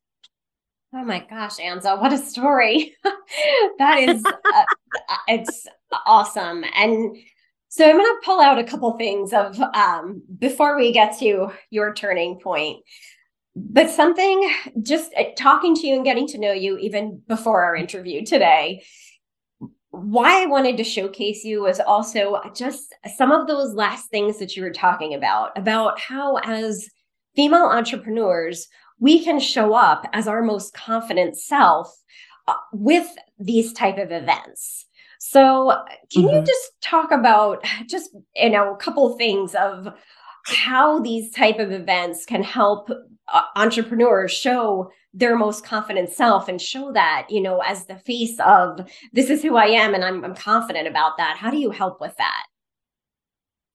Oh 0.94 1.04
my 1.06 1.20
gosh, 1.30 1.58
Anza, 1.58 2.00
what 2.01 2.12
a 2.12 2.18
story. 2.18 2.96
that 3.78 4.00
is, 4.00 4.25
uh, 4.25 4.66
it's 5.28 5.68
awesome. 6.06 6.66
And 6.75 7.16
so 7.70 7.90
I'm 7.90 7.96
going 7.96 8.06
to 8.06 8.25
pull 8.25 8.42
out 8.42 8.60
a 8.60 8.66
couple 8.66 8.92
things 8.98 9.32
of 9.32 9.58
um, 9.62 10.22
before 10.38 10.75
we 10.75 10.92
get 10.92 11.18
to 11.20 11.51
your 11.70 11.94
turning 11.94 12.40
point. 12.40 12.84
But 13.56 13.90
something 13.90 14.51
just 14.82 15.13
uh, 15.18 15.24
talking 15.38 15.75
to 15.75 15.88
you 15.88 15.96
and 15.96 16.04
getting 16.04 16.28
to 16.28 16.38
know 16.38 16.51
you 16.51 16.78
even 16.78 17.22
before 17.28 17.63
our 17.63 17.75
interview 17.75 18.25
today, 18.25 18.84
why 19.91 20.41
I 20.41 20.45
wanted 20.45 20.77
to 20.77 20.83
showcase 20.83 21.43
you 21.43 21.62
was 21.62 21.79
also 21.79 22.39
just 22.55 22.93
some 23.15 23.31
of 23.31 23.48
those 23.48 23.74
last 23.74 24.10
things 24.10 24.39
that 24.39 24.55
you 24.55 24.63
were 24.63 24.71
talking 24.71 25.13
about, 25.13 25.57
about 25.57 26.00
how 26.00 26.38
as 26.38 26.89
female 27.36 27.65
entrepreneurs, 27.65 28.67
we 29.00 29.24
can 29.24 29.39
show 29.39 29.74
up 29.74 30.05
as 30.13 30.27
our 30.27 30.41
most 30.41 30.74
confident 30.74 31.38
self 31.38 31.93
uh, 32.48 32.53
with 32.71 33.07
these 33.39 33.74
type 33.74 33.98
of 33.98 34.12
events. 34.12 34.86
So, 35.19 35.77
can 36.12 36.24
mm-hmm. 36.24 36.36
you 36.38 36.43
just 36.43 36.71
talk 36.81 37.12
about 37.12 37.63
just 37.88 38.15
you 38.36 38.50
know 38.50 38.74
a 38.74 38.77
couple 38.77 39.17
things 39.17 39.53
of 39.55 39.88
how 40.45 41.00
these 41.00 41.31
type 41.31 41.60
of 41.60 41.71
events 41.71 42.25
can 42.25 42.43
help 42.43 42.89
uh, 43.27 43.41
entrepreneurs 43.55 44.31
show 44.31 44.91
their 45.13 45.38
most 45.38 45.63
confident 45.63 46.10
self 46.10 46.48
and 46.48 46.62
show 46.62 46.91
that 46.93 47.27
you 47.29 47.41
know 47.41 47.60
as 47.60 47.86
the 47.86 47.98
face 47.98 48.39
of 48.45 48.89
this 49.13 49.29
is 49.29 49.41
who 49.41 49.55
i 49.55 49.65
am 49.65 49.93
and 49.93 50.03
i'm, 50.03 50.24
I'm 50.24 50.36
confident 50.36 50.88
about 50.88 51.17
that. 51.17 51.38
How 51.38 51.51
do 51.51 51.57
you 51.57 51.71
help 51.71 52.00
with 52.00 52.15
that 52.17 52.45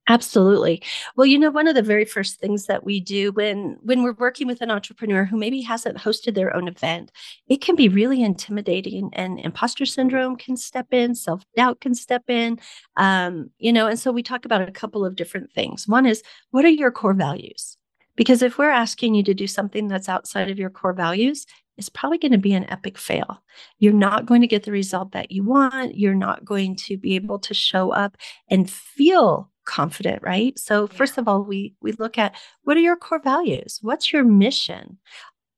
Absolutely. 0.08 0.82
Well, 1.16 1.26
you 1.26 1.36
know, 1.38 1.50
one 1.50 1.66
of 1.66 1.74
the 1.74 1.82
very 1.82 2.04
first 2.04 2.38
things 2.38 2.66
that 2.66 2.84
we 2.84 3.00
do 3.00 3.32
when 3.32 3.76
when 3.82 4.02
we're 4.04 4.12
working 4.14 4.46
with 4.46 4.60
an 4.60 4.70
entrepreneur 4.70 5.24
who 5.24 5.36
maybe 5.36 5.60
hasn't 5.62 5.98
hosted 5.98 6.34
their 6.34 6.54
own 6.54 6.68
event, 6.68 7.10
it 7.48 7.60
can 7.60 7.74
be 7.74 7.88
really 7.88 8.22
intimidating, 8.22 9.10
and 9.14 9.40
imposter 9.40 9.84
syndrome 9.84 10.36
can 10.36 10.56
step 10.56 10.86
in, 10.92 11.14
self 11.16 11.42
doubt 11.56 11.80
can 11.80 11.94
step 11.94 12.22
in, 12.28 12.58
um, 12.96 13.50
you 13.58 13.72
know. 13.72 13.88
And 13.88 13.98
so 13.98 14.12
we 14.12 14.22
talk 14.22 14.44
about 14.44 14.62
a 14.68 14.70
couple 14.70 15.04
of 15.04 15.16
different 15.16 15.52
things. 15.52 15.88
One 15.88 16.06
is, 16.06 16.22
what 16.52 16.64
are 16.64 16.68
your 16.68 16.92
core 16.92 17.14
values? 17.14 17.76
Because 18.14 18.42
if 18.42 18.58
we're 18.58 18.70
asking 18.70 19.14
you 19.16 19.24
to 19.24 19.34
do 19.34 19.46
something 19.48 19.88
that's 19.88 20.08
outside 20.08 20.50
of 20.50 20.58
your 20.58 20.70
core 20.70 20.92
values, 20.94 21.46
it's 21.76 21.88
probably 21.90 22.18
going 22.18 22.32
to 22.32 22.38
be 22.38 22.54
an 22.54 22.70
epic 22.70 22.96
fail. 22.96 23.42
You're 23.80 23.92
not 23.92 24.24
going 24.24 24.40
to 24.40 24.46
get 24.46 24.62
the 24.62 24.72
result 24.72 25.12
that 25.12 25.32
you 25.32 25.42
want. 25.44 25.98
You're 25.98 26.14
not 26.14 26.44
going 26.44 26.76
to 26.76 26.96
be 26.96 27.16
able 27.16 27.38
to 27.40 27.52
show 27.54 27.90
up 27.90 28.16
and 28.48 28.70
feel 28.70 29.50
confident, 29.66 30.22
right? 30.22 30.58
So 30.58 30.88
yeah. 30.90 30.96
first 30.96 31.18
of 31.18 31.28
all, 31.28 31.42
we 31.42 31.74
we 31.82 31.92
look 31.92 32.16
at 32.18 32.34
what 32.62 32.76
are 32.76 32.80
your 32.80 32.96
core 32.96 33.20
values? 33.20 33.78
What's 33.82 34.12
your 34.12 34.24
mission? 34.24 34.98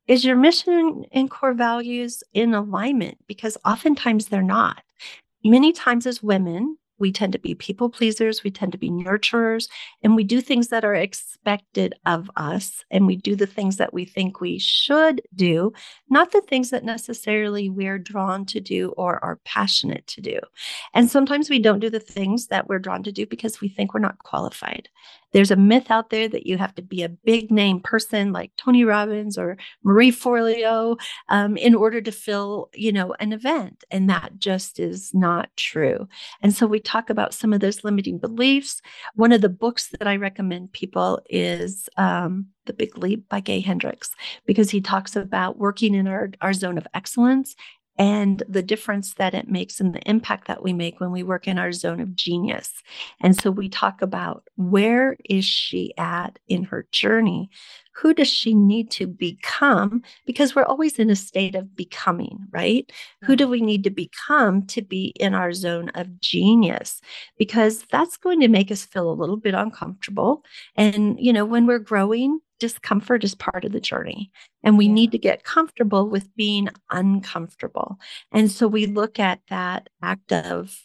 Is 0.09 0.25
your 0.25 0.37
mission 0.37 1.05
and 1.13 1.31
core 1.31 1.53
values 1.53 2.25
in 2.33 2.55
alignment? 2.55 3.19
Because 3.27 3.59
oftentimes 3.65 4.27
they're 4.27 4.43
not. 4.43 4.83
Many 5.45 5.73
times 5.73 6.07
as 6.07 6.23
women, 6.23 6.78
we 6.99 7.13
tend 7.13 7.33
to 7.33 7.39
be 7.39 7.55
people 7.55 7.89
pleasers, 7.89 8.43
we 8.43 8.51
tend 8.51 8.73
to 8.73 8.79
be 8.79 8.91
nurturers, 8.91 9.69
and 10.03 10.17
we 10.17 10.25
do 10.25 10.41
things 10.41 10.69
that 10.69 10.85
are 10.85 10.95
expected 10.95 11.95
of 12.07 12.31
us. 12.37 12.85
And 12.91 13.07
we 13.07 13.17
do 13.17 13.37
the 13.37 13.47
things 13.47 13.77
that 13.77 13.95
we 13.95 14.05
think 14.05 14.41
we 14.41 14.59
should 14.59 15.23
do, 15.35 15.73
not 16.09 16.33
the 16.33 16.41
things 16.43 16.71
that 16.71 16.85
necessarily 16.85 17.69
we're 17.69 17.99
drawn 17.99 18.45
to 18.47 18.61
do 18.61 18.91
or 18.97 19.23
are 19.25 19.41
passionate 19.45 20.07
to 20.09 20.21
do. 20.21 20.39
And 20.95 21.11
sometimes 21.11 21.51
we 21.51 21.59
don't 21.59 21.81
do 21.81 21.91
the 21.91 22.01
things 22.01 22.49
that 22.49 22.69
we're 22.69 22.79
drawn 22.79 23.03
to 23.05 23.13
do 23.13 23.27
because 23.27 23.61
we 23.61 23.69
think 23.69 23.95
we're 23.95 24.01
not 24.01 24.19
qualified. 24.19 24.89
There's 25.33 25.51
a 25.51 25.57
myth 25.57 25.91
out 25.91 26.11
there 26.11 26.29
that 26.29 26.47
you 26.47 26.59
have 26.59 26.75
to 26.77 26.83
be 26.83 27.03
a 27.03 27.09
big 27.09 27.51
name 27.51 27.81
person 27.81 28.33
like 28.33 28.53
Tony 28.57 28.85
Robbins 28.85 29.37
or 29.37 29.57
Marie 29.83 30.13
Forleo 30.13 30.99
um, 31.29 31.57
in 31.57 31.75
order 31.75 32.01
to 32.01 32.13
fill, 32.13 32.71
you 32.75 32.93
know, 32.93 33.15
an 33.21 33.33
event, 33.33 33.85
and 33.91 34.09
that 34.09 34.39
just 34.39 34.81
is 34.81 35.13
not 35.15 35.51
true. 35.57 36.09
And 36.43 36.55
so 36.55 36.67
we 36.67 36.81
talk 36.81 37.11
about 37.11 37.35
some 37.35 37.53
of 37.53 37.61
those 37.61 37.85
limiting 37.85 38.19
beliefs. 38.19 38.81
One 39.15 39.33
of 39.33 39.41
the 39.41 39.49
books 39.49 39.89
that 39.99 40.07
I 40.07 40.17
recommend 40.17 40.73
people 40.73 41.21
is 41.29 41.89
um, 41.97 42.47
The 42.67 42.73
Big 42.73 42.97
Leap 42.97 43.29
by 43.29 43.41
Gay 43.41 43.61
Hendricks 43.61 44.11
because 44.47 44.71
he 44.71 44.81
talks 44.81 45.17
about 45.17 45.59
working 45.59 45.95
in 45.95 46.09
our, 46.09 46.31
our 46.41 46.53
zone 46.53 46.79
of 46.79 46.87
excellence 46.95 47.55
and 47.99 48.45
the 48.49 48.63
difference 48.63 49.15
that 49.15 49.35
it 49.35 49.49
makes 49.49 49.81
and 49.81 49.93
the 49.93 50.09
impact 50.09 50.47
that 50.47 50.63
we 50.63 50.73
make 50.73 51.01
when 51.01 51.11
we 51.11 51.25
work 51.25 51.49
in 51.49 51.59
our 51.59 51.73
zone 51.73 52.01
of 52.01 52.15
genius. 52.15 52.71
And 53.21 53.39
so 53.39 53.51
we 53.51 53.69
talk 53.69 54.01
about 54.03 54.45
where 54.57 55.17
is 55.25 55.45
she 55.45 55.93
at 55.99 56.39
in 56.47 56.65
her 56.65 56.87
journey? 56.93 57.51
Who 57.97 58.15
does 58.15 58.29
she 58.29 58.55
need 58.55 58.93
to 58.93 59.09
become? 59.09 60.03
Because 60.25 60.55
we're 60.55 60.65
always 60.65 61.01
in 61.01 61.11
a 61.11 61.17
state 61.17 61.57
of 61.57 61.75
becoming, 61.75 62.39
right? 62.53 62.91
Who 63.23 63.35
do 63.35 63.45
mm-hmm. 63.45 63.51
we 63.51 63.61
need 63.61 63.83
to 63.85 63.91
become 63.91 64.65
to 64.69 64.83
be 64.83 65.13
in 65.19 65.35
our 65.35 65.53
zone 65.53 65.91
of 65.97 66.21
genius? 66.21 67.01
Because 67.37 67.85
that's 67.91 68.17
going 68.17 68.39
to 68.41 68.49
make 68.49 68.71
us 68.71 68.85
feel 68.85 69.11
a 69.11 69.13
little 69.13 69.37
bit 69.37 69.55
uncomfortable. 69.55 70.45
And, 70.77 71.19
you 71.19 71.33
know, 71.33 71.45
when 71.45 71.67
we're 71.67 71.81
growing, 71.81 72.39
discomfort 72.59 73.25
is 73.25 73.35
part 73.35 73.65
of 73.65 73.73
the 73.73 73.81
journey. 73.81 74.31
And 74.63 74.77
we 74.77 74.87
yeah. 74.87 74.93
need 74.93 75.13
to 75.13 75.19
get 75.19 75.45
comfortable 75.45 76.09
with 76.09 76.35
being 76.37 76.69
uncomfortable. 76.91 77.99
And 78.33 78.51
so 78.51 78.67
we 78.67 78.87
look 78.87 79.19
at 79.19 79.41
that 79.49 79.89
act 80.03 80.33
of 80.33 80.79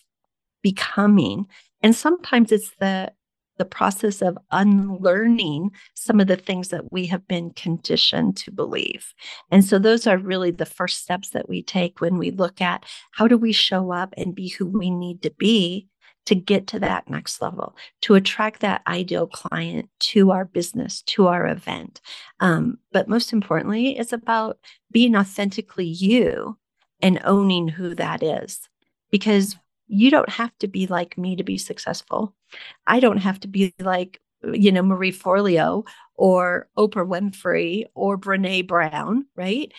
becoming. 0.61 1.47
And 1.81 1.95
sometimes 1.95 2.51
it's 2.51 2.71
the 2.79 3.11
the 3.57 3.65
process 3.65 4.21
of 4.21 4.37
unlearning 4.51 5.71
some 5.93 6.19
of 6.19 6.27
the 6.27 6.35
things 6.35 6.69
that 6.69 6.91
we 6.91 7.05
have 7.05 7.27
been 7.27 7.51
conditioned 7.51 8.35
to 8.37 8.51
believe. 8.51 9.13
And 9.51 9.63
so 9.63 9.77
those 9.77 10.07
are 10.07 10.17
really 10.17 10.51
the 10.51 10.65
first 10.65 11.03
steps 11.03 11.29
that 11.29 11.47
we 11.47 11.61
take 11.61 12.01
when 12.01 12.17
we 12.17 12.31
look 12.31 12.61
at 12.61 12.83
how 13.11 13.27
do 13.27 13.37
we 13.37 13.51
show 13.51 13.91
up 13.91 14.13
and 14.17 14.33
be 14.33 14.49
who 14.49 14.65
we 14.65 14.89
need 14.89 15.21
to 15.21 15.31
be 15.37 15.87
to 16.25 16.35
get 16.35 16.67
to 16.67 16.79
that 16.79 17.09
next 17.09 17.41
level, 17.41 17.75
to 18.01 18.15
attract 18.15 18.61
that 18.61 18.81
ideal 18.87 19.27
client 19.27 19.89
to 19.99 20.31
our 20.31 20.45
business, 20.45 21.01
to 21.03 21.27
our 21.27 21.47
event. 21.47 22.01
Um, 22.39 22.77
but 22.91 23.09
most 23.09 23.33
importantly, 23.33 23.97
it's 23.97 24.13
about 24.13 24.57
being 24.91 25.15
authentically 25.15 25.85
you 25.85 26.57
and 27.01 27.19
owning 27.25 27.67
who 27.67 27.95
that 27.95 28.23
is. 28.23 28.67
Because 29.11 29.57
you 29.87 30.09
don't 30.09 30.29
have 30.29 30.57
to 30.59 30.67
be 30.67 30.87
like 30.87 31.17
me 31.17 31.35
to 31.35 31.43
be 31.43 31.57
successful. 31.57 32.33
I 32.87 32.99
don't 32.99 33.17
have 33.17 33.39
to 33.41 33.47
be 33.47 33.73
like 33.79 34.19
you 34.51 34.71
know, 34.71 34.81
Marie 34.83 35.11
Forleo 35.11 35.85
or 36.15 36.67
Oprah 36.77 37.07
Winfrey 37.07 37.85
or 37.95 38.17
Brene 38.17 38.67
Brown, 38.67 39.25
right? 39.35 39.71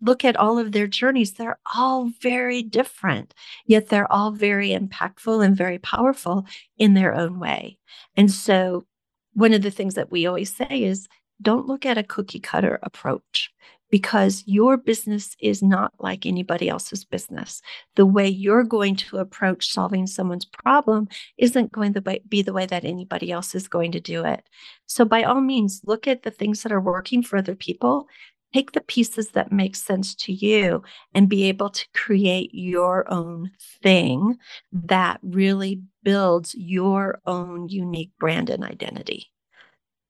Look 0.00 0.24
at 0.24 0.36
all 0.36 0.58
of 0.58 0.72
their 0.72 0.86
journeys. 0.86 1.32
They're 1.32 1.58
all 1.74 2.10
very 2.20 2.62
different, 2.62 3.34
yet 3.66 3.88
they're 3.88 4.10
all 4.12 4.32
very 4.32 4.70
impactful 4.70 5.44
and 5.44 5.56
very 5.56 5.78
powerful 5.78 6.46
in 6.78 6.94
their 6.94 7.14
own 7.14 7.38
way. 7.38 7.78
And 8.16 8.30
so, 8.30 8.86
one 9.34 9.52
of 9.52 9.62
the 9.62 9.70
things 9.70 9.94
that 9.94 10.10
we 10.10 10.26
always 10.26 10.54
say 10.54 10.82
is 10.82 11.08
don't 11.42 11.66
look 11.66 11.84
at 11.84 11.98
a 11.98 12.02
cookie 12.02 12.40
cutter 12.40 12.78
approach 12.82 13.50
because 13.90 14.42
your 14.46 14.76
business 14.76 15.36
is 15.40 15.62
not 15.62 15.92
like 15.98 16.26
anybody 16.26 16.68
else's 16.68 17.04
business. 17.04 17.62
The 17.94 18.06
way 18.06 18.28
you're 18.28 18.64
going 18.64 18.96
to 18.96 19.18
approach 19.18 19.70
solving 19.72 20.06
someone's 20.06 20.44
problem 20.44 21.08
isn't 21.38 21.72
going 21.72 21.94
to 21.94 22.20
be 22.28 22.42
the 22.42 22.52
way 22.52 22.66
that 22.66 22.84
anybody 22.84 23.30
else 23.30 23.54
is 23.54 23.68
going 23.68 23.92
to 23.92 24.00
do 24.00 24.24
it. 24.24 24.44
So, 24.86 25.04
by 25.04 25.22
all 25.22 25.40
means, 25.40 25.82
look 25.84 26.06
at 26.06 26.22
the 26.22 26.30
things 26.30 26.62
that 26.62 26.72
are 26.72 26.80
working 26.80 27.22
for 27.22 27.36
other 27.36 27.54
people. 27.54 28.08
Take 28.54 28.72
the 28.72 28.80
pieces 28.80 29.30
that 29.30 29.52
make 29.52 29.76
sense 29.76 30.14
to 30.14 30.32
you 30.32 30.82
and 31.12 31.28
be 31.28 31.44
able 31.44 31.68
to 31.68 31.86
create 31.92 32.50
your 32.52 33.10
own 33.12 33.50
thing 33.82 34.38
that 34.72 35.18
really 35.22 35.82
builds 36.02 36.54
your 36.54 37.20
own 37.26 37.68
unique 37.68 38.12
brand 38.18 38.48
and 38.48 38.64
identity. 38.64 39.30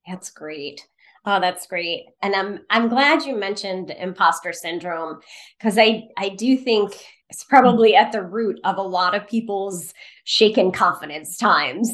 That's 0.06 0.30
great. 0.30 0.86
Oh, 1.26 1.40
that's 1.40 1.66
great. 1.66 2.06
And 2.22 2.34
I'm 2.36 2.60
I'm 2.70 2.88
glad 2.88 3.24
you 3.24 3.36
mentioned 3.36 3.90
imposter 3.90 4.52
syndrome 4.52 5.18
because 5.58 5.76
I 5.76 6.04
I 6.16 6.30
do 6.30 6.56
think 6.56 6.92
it's 7.28 7.42
probably 7.42 7.96
at 7.96 8.12
the 8.12 8.22
root 8.22 8.60
of 8.64 8.76
a 8.76 8.82
lot 8.82 9.16
of 9.16 9.26
people's 9.26 9.92
shaken 10.22 10.70
confidence 10.70 11.36
times 11.36 11.90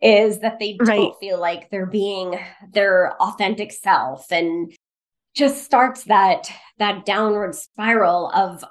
is 0.00 0.40
that 0.40 0.58
they 0.58 0.72
don't 0.72 0.88
right. 0.88 1.12
feel 1.20 1.38
like 1.38 1.68
they're 1.68 1.84
being 1.84 2.38
their 2.72 3.12
authentic 3.20 3.72
self 3.72 4.32
and 4.32 4.72
just 5.34 5.62
starts 5.62 6.04
that 6.04 6.50
that 6.78 7.04
downward 7.04 7.54
spiral 7.54 8.30
of 8.30 8.64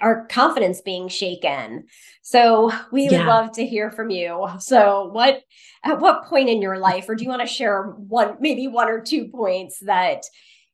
our 0.00 0.26
confidence 0.26 0.80
being 0.80 1.08
shaken. 1.08 1.84
So 2.22 2.72
we 2.92 3.08
yeah. 3.08 3.18
would 3.18 3.26
love 3.26 3.52
to 3.52 3.66
hear 3.66 3.90
from 3.90 4.10
you. 4.10 4.48
So 4.58 5.08
what 5.12 5.42
at 5.84 6.00
what 6.00 6.24
point 6.24 6.48
in 6.48 6.62
your 6.62 6.78
life 6.78 7.08
or 7.08 7.14
do 7.14 7.24
you 7.24 7.30
want 7.30 7.42
to 7.42 7.46
share 7.46 7.82
one 7.82 8.36
maybe 8.40 8.66
one 8.68 8.88
or 8.88 9.00
two 9.00 9.28
points 9.28 9.78
that 9.80 10.22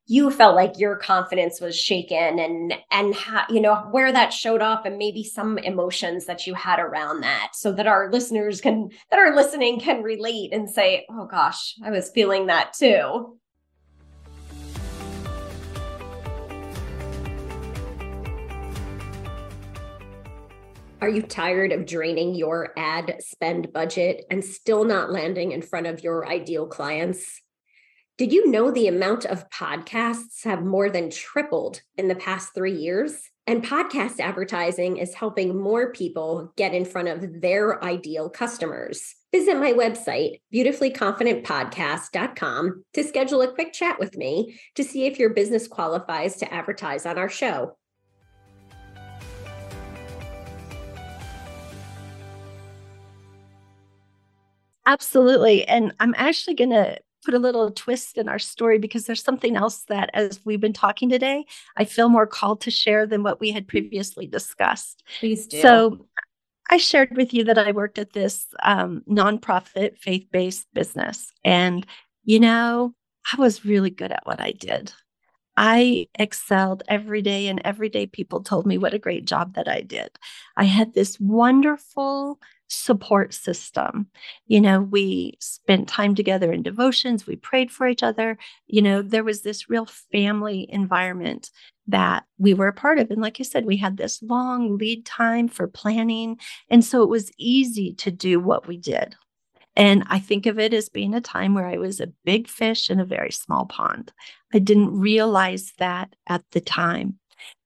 you 0.07 0.31
felt 0.31 0.55
like 0.55 0.79
your 0.79 0.95
confidence 0.95 1.61
was 1.61 1.77
shaken 1.77 2.39
and 2.39 2.73
and 2.91 3.13
how 3.13 3.45
you 3.49 3.61
know 3.61 3.75
where 3.91 4.11
that 4.11 4.33
showed 4.33 4.61
up 4.61 4.85
and 4.85 4.97
maybe 4.97 5.23
some 5.23 5.57
emotions 5.59 6.25
that 6.25 6.47
you 6.47 6.53
had 6.53 6.79
around 6.79 7.21
that 7.21 7.51
so 7.53 7.71
that 7.71 7.87
our 7.87 8.11
listeners 8.11 8.59
can 8.59 8.89
that 9.09 9.19
are 9.19 9.35
listening 9.35 9.79
can 9.79 10.01
relate 10.01 10.51
and 10.53 10.69
say 10.69 11.05
oh 11.09 11.25
gosh 11.25 11.75
i 11.83 11.91
was 11.91 12.09
feeling 12.09 12.47
that 12.47 12.73
too 12.73 13.37
Are 21.01 21.09
you 21.09 21.21
tired 21.23 21.71
of 21.71 21.87
draining 21.87 22.35
your 22.35 22.73
ad 22.77 23.15
spend 23.21 23.73
budget 23.73 24.23
and 24.29 24.45
still 24.45 24.83
not 24.83 25.11
landing 25.11 25.51
in 25.51 25.63
front 25.63 25.87
of 25.87 26.03
your 26.03 26.29
ideal 26.29 26.67
clients? 26.67 27.41
Did 28.19 28.31
you 28.31 28.51
know 28.51 28.69
the 28.69 28.87
amount 28.87 29.25
of 29.25 29.49
podcasts 29.49 30.43
have 30.43 30.63
more 30.63 30.91
than 30.91 31.09
tripled 31.09 31.81
in 31.97 32.07
the 32.07 32.13
past 32.13 32.53
three 32.53 32.75
years? 32.75 33.19
And 33.47 33.65
podcast 33.65 34.19
advertising 34.19 34.97
is 34.97 35.15
helping 35.15 35.59
more 35.59 35.91
people 35.91 36.53
get 36.55 36.75
in 36.75 36.85
front 36.85 37.07
of 37.07 37.41
their 37.41 37.83
ideal 37.83 38.29
customers. 38.29 39.15
Visit 39.31 39.57
my 39.57 39.73
website, 39.73 40.41
beautifullyconfidentpodcast.com, 40.53 42.85
to 42.93 43.03
schedule 43.03 43.41
a 43.41 43.51
quick 43.51 43.73
chat 43.73 43.99
with 43.99 44.15
me 44.15 44.59
to 44.75 44.83
see 44.83 45.07
if 45.07 45.17
your 45.17 45.31
business 45.31 45.67
qualifies 45.67 46.35
to 46.35 46.53
advertise 46.53 47.07
on 47.07 47.17
our 47.17 47.29
show. 47.29 47.75
Absolutely. 54.85 55.67
And 55.67 55.93
I'm 55.99 56.15
actually 56.17 56.55
going 56.55 56.71
to 56.71 56.97
put 57.23 57.33
a 57.33 57.39
little 57.39 57.69
twist 57.71 58.17
in 58.17 58.27
our 58.27 58.39
story 58.39 58.79
because 58.79 59.05
there's 59.05 59.23
something 59.23 59.55
else 59.55 59.83
that, 59.89 60.09
as 60.13 60.39
we've 60.43 60.59
been 60.59 60.73
talking 60.73 61.09
today, 61.09 61.45
I 61.77 61.85
feel 61.85 62.09
more 62.09 62.25
called 62.25 62.61
to 62.61 62.71
share 62.71 63.05
than 63.05 63.21
what 63.21 63.39
we 63.39 63.51
had 63.51 63.67
previously 63.67 64.25
discussed. 64.25 65.03
Please 65.19 65.47
do. 65.47 65.61
So, 65.61 66.07
I 66.71 66.77
shared 66.77 67.17
with 67.17 67.33
you 67.33 67.43
that 67.43 67.57
I 67.57 67.73
worked 67.73 67.99
at 67.99 68.13
this 68.13 68.47
um, 68.63 69.03
nonprofit 69.07 69.97
faith 69.97 70.27
based 70.31 70.67
business. 70.73 71.31
And, 71.43 71.85
you 72.23 72.39
know, 72.39 72.93
I 73.31 73.35
was 73.39 73.65
really 73.65 73.89
good 73.89 74.11
at 74.11 74.25
what 74.25 74.39
I 74.39 74.51
did. 74.51 74.93
I 75.57 76.07
excelled 76.17 76.83
every 76.87 77.21
day, 77.21 77.47
and 77.47 77.61
every 77.65 77.89
day 77.89 78.07
people 78.07 78.41
told 78.41 78.65
me 78.65 78.77
what 78.77 78.93
a 78.93 78.99
great 78.99 79.25
job 79.25 79.55
that 79.55 79.67
I 79.67 79.81
did. 79.81 80.11
I 80.55 80.63
had 80.63 80.93
this 80.93 81.19
wonderful 81.19 82.39
support 82.71 83.33
system. 83.33 84.07
You 84.47 84.61
know, 84.61 84.81
we 84.81 85.33
spent 85.39 85.87
time 85.87 86.15
together 86.15 86.51
in 86.53 86.63
devotions, 86.63 87.27
we 87.27 87.35
prayed 87.35 87.71
for 87.71 87.87
each 87.87 88.01
other. 88.01 88.37
You 88.67 88.81
know, 88.81 89.01
there 89.01 89.23
was 89.23 89.41
this 89.41 89.69
real 89.69 89.85
family 89.85 90.67
environment 90.69 91.51
that 91.87 92.23
we 92.37 92.53
were 92.53 92.67
a 92.67 92.73
part 92.73 92.99
of. 92.99 93.11
And 93.11 93.21
like 93.21 93.37
I 93.39 93.43
said, 93.43 93.65
we 93.65 93.77
had 93.77 93.97
this 93.97 94.21
long 94.23 94.77
lead 94.77 95.05
time 95.05 95.49
for 95.49 95.67
planning. 95.67 96.39
And 96.69 96.83
so 96.83 97.03
it 97.03 97.09
was 97.09 97.31
easy 97.37 97.93
to 97.95 98.11
do 98.11 98.39
what 98.39 98.67
we 98.67 98.77
did. 98.77 99.15
And 99.75 100.03
I 100.07 100.19
think 100.19 100.45
of 100.45 100.59
it 100.59 100.73
as 100.73 100.89
being 100.89 101.13
a 101.13 101.21
time 101.21 101.53
where 101.53 101.67
I 101.67 101.77
was 101.77 101.99
a 101.99 102.11
big 102.25 102.47
fish 102.47 102.89
in 102.89 102.99
a 102.99 103.05
very 103.05 103.31
small 103.31 103.65
pond. 103.65 104.11
I 104.53 104.59
didn't 104.59 104.99
realize 104.99 105.73
that 105.77 106.15
at 106.27 106.43
the 106.51 106.61
time. 106.61 107.19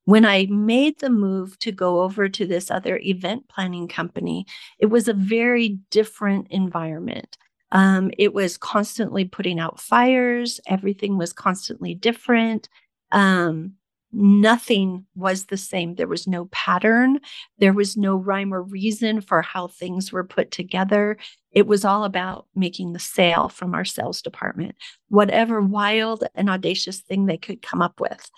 When 0.06 0.24
I 0.24 0.46
made 0.46 1.00
the 1.00 1.10
move 1.10 1.58
to 1.60 1.72
go 1.72 2.02
over 2.02 2.30
to 2.30 2.46
this 2.46 2.70
other 2.70 3.00
event 3.00 3.50
planning 3.50 3.88
company, 3.88 4.46
it 4.80 4.88
was 4.88 5.08
a 5.08 5.14
very 5.14 5.80
different 5.90 6.48
environment. 6.52 7.38
Um, 7.72 8.12
it 8.18 8.34
was 8.34 8.58
constantly 8.58 9.26
putting 9.26 9.60
out 9.60 9.80
fires, 9.80 10.62
everything 10.68 11.18
was 11.18 11.34
constantly 11.34 11.96
different. 11.96 12.70
Um, 13.12 13.74
nothing 14.12 15.06
was 15.16 15.46
the 15.46 15.58
same. 15.58 15.96
There 15.96 16.08
was 16.08 16.28
no 16.28 16.46
pattern, 16.46 17.20
there 17.58 17.74
was 17.74 17.98
no 17.98 18.16
rhyme 18.16 18.54
or 18.54 18.62
reason 18.62 19.22
for 19.22 19.42
how 19.42 19.68
things 19.68 20.12
were 20.12 20.24
put 20.24 20.52
together. 20.52 21.18
It 21.52 21.68
was 21.68 21.84
all 21.84 22.04
about 22.04 22.46
making 22.56 22.94
the 22.94 23.00
sale 23.00 23.50
from 23.50 23.74
our 23.74 23.86
sales 23.86 24.22
department, 24.22 24.76
whatever 25.10 25.62
wild 25.62 26.24
and 26.36 26.50
audacious 26.50 27.00
thing 27.02 27.26
they 27.26 27.38
could 27.38 27.62
come 27.62 27.82
up 27.82 28.00
with. 28.00 28.30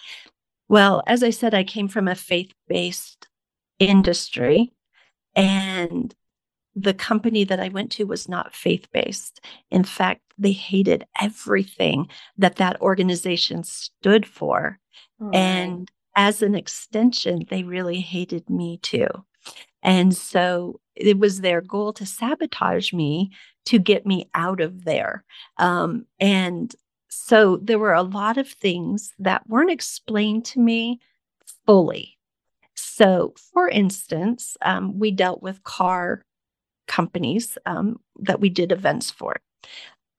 Well, 0.69 1.03
as 1.07 1.23
I 1.23 1.29
said, 1.29 1.53
I 1.53 1.63
came 1.63 1.87
from 1.87 2.07
a 2.07 2.15
faith 2.15 2.51
based 2.67 3.27
industry, 3.79 4.73
and 5.35 6.13
the 6.75 6.93
company 6.93 7.43
that 7.43 7.59
I 7.59 7.69
went 7.69 7.91
to 7.93 8.03
was 8.03 8.29
not 8.29 8.53
faith 8.53 8.87
based. 8.91 9.41
In 9.71 9.83
fact, 9.83 10.21
they 10.37 10.51
hated 10.51 11.05
everything 11.19 12.07
that 12.37 12.57
that 12.57 12.79
organization 12.81 13.63
stood 13.63 14.25
for. 14.25 14.79
Oh, 15.19 15.31
and 15.31 15.89
as 16.15 16.41
an 16.41 16.53
extension, 16.53 17.45
they 17.49 17.63
really 17.63 17.99
hated 17.99 18.49
me 18.49 18.79
too. 18.81 19.07
And 19.81 20.15
so 20.15 20.79
it 20.95 21.17
was 21.17 21.41
their 21.41 21.61
goal 21.61 21.93
to 21.93 22.05
sabotage 22.05 22.93
me 22.93 23.31
to 23.65 23.79
get 23.79 24.05
me 24.05 24.29
out 24.33 24.59
of 24.61 24.83
there. 24.85 25.23
Um, 25.57 26.05
and 26.19 26.75
so 27.07 27.57
there 27.57 27.79
were 27.79 27.93
a 27.93 28.03
lot 28.03 28.37
of 28.37 28.47
things 28.47 29.13
that 29.19 29.47
weren't 29.47 29.71
explained 29.71 30.45
to 30.45 30.59
me 30.59 30.99
fully. 31.65 32.17
So, 32.75 33.33
for 33.53 33.67
instance, 33.67 34.57
um, 34.61 34.99
we 34.99 35.11
dealt 35.11 35.41
with 35.41 35.63
car 35.63 36.23
companies 36.87 37.57
um, 37.65 37.99
that 38.19 38.39
we 38.39 38.49
did 38.49 38.71
events 38.71 39.11
for. 39.11 39.35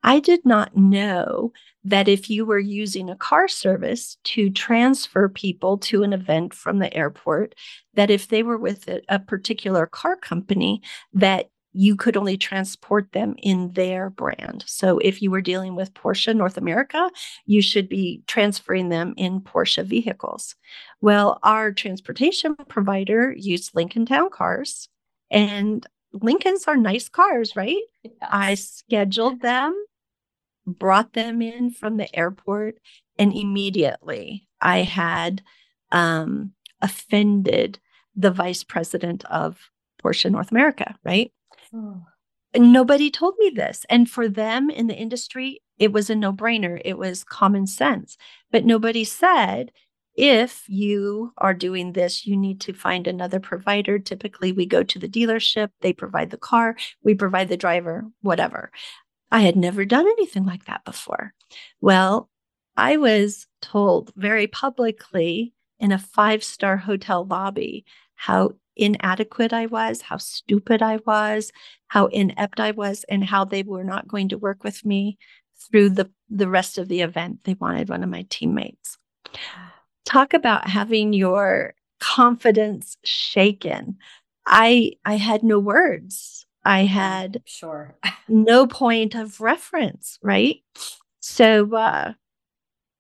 I 0.03 0.21
did 0.21 0.45
not 0.45 0.77
know 0.77 1.53
that 1.85 2.09
if 2.09 2.31
you 2.31 2.45
were 2.45 2.59
using 2.59 3.11
a 3.11 3.17
car 3.17 3.49
service 3.49 4.17
to 4.25 4.51
transfer 4.51 5.29
people 5.29 5.79
to 5.79 6.03
an 6.03 6.13
event 6.13 6.55
from 6.55 6.79
the 6.79 6.93
airport, 6.95 7.55
that 7.95 8.11
if 8.11 8.29
they 8.29 8.43
were 8.43 8.59
with 8.59 8.89
a, 8.89 9.01
a 9.09 9.19
particular 9.19 9.87
car 9.87 10.17
company, 10.17 10.83
that 11.13 11.51
you 11.73 11.97
could 11.97 12.17
only 12.17 12.37
transport 12.37 13.13
them 13.13 13.35
in 13.39 13.73
their 13.73 14.11
brand. 14.11 14.65
So 14.67 14.99
if 14.99 15.21
you 15.21 15.31
were 15.31 15.41
dealing 15.41 15.77
with 15.77 15.95
Porsche 15.95 16.35
North 16.35 16.57
America, 16.57 17.11
you 17.47 17.63
should 17.63 17.89
be 17.89 18.23
transferring 18.27 18.89
them 18.89 19.15
in 19.17 19.41
Porsche 19.41 19.85
vehicles. 19.85 20.57
Well, 21.01 21.39
our 21.43 21.73
transportation 21.73 22.57
provider 22.69 23.33
used 23.37 23.75
Lincoln 23.75 24.07
Town 24.07 24.31
Cars, 24.31 24.89
and 25.31 25.87
Lincolns 26.13 26.65
are 26.67 26.77
nice 26.77 27.09
cars, 27.09 27.55
right? 27.55 27.83
Yes. 28.03 28.13
I 28.23 28.55
scheduled 28.55 29.43
them, 29.43 29.75
brought 30.67 31.13
them 31.13 31.43
in 31.43 31.71
from 31.71 31.97
the 31.99 32.15
airport, 32.17 32.77
and 33.19 33.33
immediately 33.35 34.49
I 34.61 34.79
had 34.79 35.43
um, 35.93 36.53
offended 36.81 37.79
the 38.17 38.31
vice 38.31 38.65
president 38.65 39.25
of 39.27 39.71
Porsche 40.03 40.31
North 40.31 40.51
America, 40.51 40.97
right? 41.05 41.31
Oh. 41.75 42.03
Nobody 42.57 43.11
told 43.11 43.35
me 43.39 43.51
this. 43.51 43.85
And 43.91 44.09
for 44.09 44.29
them 44.29 44.71
in 44.71 44.87
the 44.87 44.97
industry, 44.97 45.61
it 45.79 45.93
was 45.93 46.11
a 46.11 46.15
no 46.15 46.33
brainer. 46.33 46.81
It 46.85 46.99
was 46.99 47.25
common 47.25 47.67
sense. 47.67 48.17
But 48.51 48.65
nobody 48.65 49.05
said, 49.05 49.71
if 50.15 50.65
you 50.69 51.33
are 51.39 51.55
doing 51.55 51.93
this, 51.93 52.27
you 52.27 52.37
need 52.37 52.61
to 52.63 52.73
find 52.73 53.07
another 53.07 53.39
provider. 53.39 53.99
Typically, 53.99 54.51
we 54.51 54.67
go 54.67 54.83
to 54.83 54.99
the 54.99 55.09
dealership, 55.09 55.69
they 55.81 55.93
provide 55.93 56.31
the 56.31 56.37
car, 56.37 56.77
we 57.05 57.15
provide 57.15 57.49
the 57.49 57.57
driver, 57.57 58.05
whatever. 58.23 58.73
I 59.31 59.41
had 59.41 59.55
never 59.55 59.85
done 59.85 60.07
anything 60.07 60.45
like 60.45 60.65
that 60.65 60.85
before. 60.85 61.35
Well, 61.81 62.31
I 62.77 62.97
was 62.97 63.47
told 63.63 64.13
very 64.17 64.47
publicly 64.49 65.55
in 65.79 65.93
a 65.93 65.99
five 65.99 66.43
star 66.43 66.77
hotel 66.77 67.25
lobby 67.25 67.85
how 68.17 68.55
inadequate 68.79 69.53
I 69.53 69.67
was, 69.67 70.03
how 70.03 70.17
stupid 70.17 70.83
I 70.83 70.99
was, 71.05 71.53
how 71.89 72.07
inept 72.07 72.61
I 72.61 72.71
was, 72.71 73.05
and 73.09 73.25
how 73.25 73.45
they 73.45 73.63
were 73.63 73.85
not 73.85 74.09
going 74.09 74.29
to 74.31 74.39
work 74.39 74.65
with 74.65 74.85
me 74.85 75.19
through 75.71 75.91
the, 75.91 76.11
the 76.31 76.49
rest 76.49 76.79
of 76.79 76.89
the 76.89 77.01
event. 77.03 77.45
They 77.45 77.55
wanted 77.55 77.89
one 77.89 78.03
of 78.03 78.09
my 78.09 78.25
teammates. 78.31 78.97
Talk 80.05 80.33
about 80.33 80.69
having 80.69 81.13
your 81.13 81.75
confidence 82.01 82.97
shaken. 83.05 83.99
I 84.47 84.93
I 85.05 85.17
had 85.17 85.43
no 85.43 85.59
words. 85.59 86.47
I 86.65 86.85
had 86.85 87.43
sure 87.45 87.97
no 88.29 88.67
point 88.67 89.15
of 89.15 89.41
reference, 89.41 90.19
right? 90.23 90.57
So 91.21 91.75
uh 91.75 92.13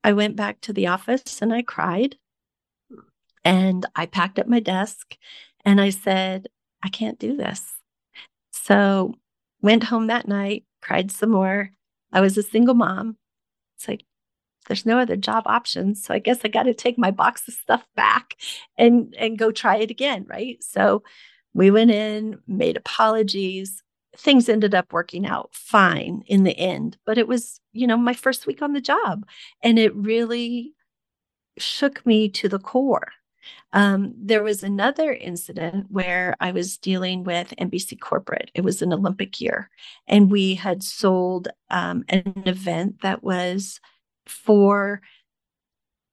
I 0.04 0.12
went 0.12 0.36
back 0.36 0.60
to 0.62 0.72
the 0.72 0.88
office 0.88 1.40
and 1.42 1.52
I 1.52 1.62
cried. 1.62 2.16
And 3.44 3.86
I 3.96 4.06
packed 4.06 4.38
up 4.38 4.46
my 4.46 4.60
desk 4.60 5.16
and 5.64 5.80
I 5.80 5.90
said, 5.90 6.48
I 6.82 6.88
can't 6.88 7.18
do 7.18 7.36
this. 7.36 7.64
So 8.50 9.14
went 9.60 9.84
home 9.84 10.06
that 10.06 10.28
night, 10.28 10.64
cried 10.82 11.10
some 11.10 11.30
more. 11.30 11.70
I 12.12 12.20
was 12.20 12.38
a 12.38 12.42
single 12.42 12.74
mom. 12.74 13.16
It's 13.76 13.88
like 13.88 14.04
there's 14.66 14.86
no 14.86 14.98
other 14.98 15.16
job 15.16 15.44
options. 15.46 16.04
So 16.04 16.14
I 16.14 16.18
guess 16.18 16.40
I 16.44 16.48
got 16.48 16.64
to 16.64 16.74
take 16.74 16.98
my 16.98 17.10
box 17.10 17.48
of 17.48 17.54
stuff 17.54 17.86
back 17.96 18.34
and 18.76 19.14
and 19.18 19.38
go 19.38 19.50
try 19.50 19.76
it 19.76 19.90
again, 19.90 20.26
right? 20.28 20.62
So 20.62 21.02
we 21.54 21.70
went 21.70 21.90
in, 21.90 22.38
made 22.46 22.76
apologies. 22.76 23.82
Things 24.16 24.48
ended 24.48 24.74
up 24.74 24.92
working 24.92 25.26
out 25.26 25.50
fine 25.52 26.22
in 26.26 26.44
the 26.44 26.56
end, 26.58 26.98
but 27.06 27.18
it 27.18 27.28
was, 27.28 27.60
you 27.72 27.86
know, 27.86 27.96
my 27.96 28.14
first 28.14 28.46
week 28.46 28.62
on 28.62 28.72
the 28.72 28.80
job 28.80 29.24
and 29.62 29.78
it 29.78 29.94
really 29.94 30.74
shook 31.58 32.04
me 32.06 32.28
to 32.30 32.48
the 32.48 32.58
core. 32.58 33.08
Um, 33.72 34.14
there 34.16 34.42
was 34.42 34.62
another 34.62 35.12
incident 35.12 35.86
where 35.90 36.34
I 36.40 36.52
was 36.52 36.78
dealing 36.78 37.24
with 37.24 37.54
NBC 37.58 38.00
Corporate. 38.00 38.50
It 38.54 38.62
was 38.62 38.80
an 38.82 38.92
Olympic 38.92 39.40
year, 39.40 39.70
and 40.06 40.30
we 40.30 40.54
had 40.54 40.82
sold 40.82 41.48
um, 41.70 42.04
an 42.08 42.42
event 42.46 43.02
that 43.02 43.22
was 43.22 43.80
for 44.26 45.00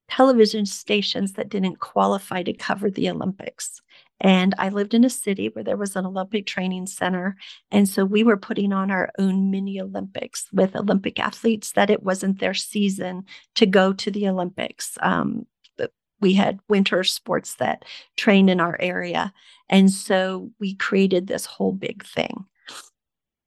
television 0.09 0.65
stations 0.65 1.33
that 1.33 1.49
didn't 1.49 1.79
qualify 1.79 2.43
to 2.43 2.53
cover 2.53 2.89
the 2.89 3.09
Olympics. 3.09 3.81
And 4.21 4.55
I 4.57 4.69
lived 4.69 4.93
in 4.93 5.03
a 5.03 5.09
city 5.09 5.49
where 5.49 5.63
there 5.63 5.77
was 5.77 5.95
an 5.95 6.05
Olympic 6.05 6.45
training 6.45 6.87
center. 6.87 7.35
And 7.71 7.87
so 7.87 8.05
we 8.05 8.23
were 8.23 8.37
putting 8.37 8.71
on 8.71 8.89
our 8.89 9.11
own 9.19 9.51
mini 9.51 9.81
Olympics 9.81 10.47
with 10.53 10.75
Olympic 10.75 11.19
athletes 11.19 11.73
that 11.73 11.89
it 11.89 12.03
wasn't 12.03 12.39
their 12.39 12.53
season 12.53 13.25
to 13.55 13.65
go 13.65 13.91
to 13.93 14.11
the 14.11 14.27
Olympics. 14.29 14.97
Um, 15.01 15.45
we 16.25 16.33
had 16.33 16.59
winter 16.67 17.03
sports 17.03 17.53
that 17.57 17.85
trained 18.17 18.49
in 18.49 18.59
our 18.59 18.75
area. 18.81 19.31
And 19.69 19.91
so 19.91 20.49
we 20.59 20.73
created 20.73 21.27
this 21.27 21.45
whole 21.45 21.71
big 21.71 22.03
thing. 22.03 22.45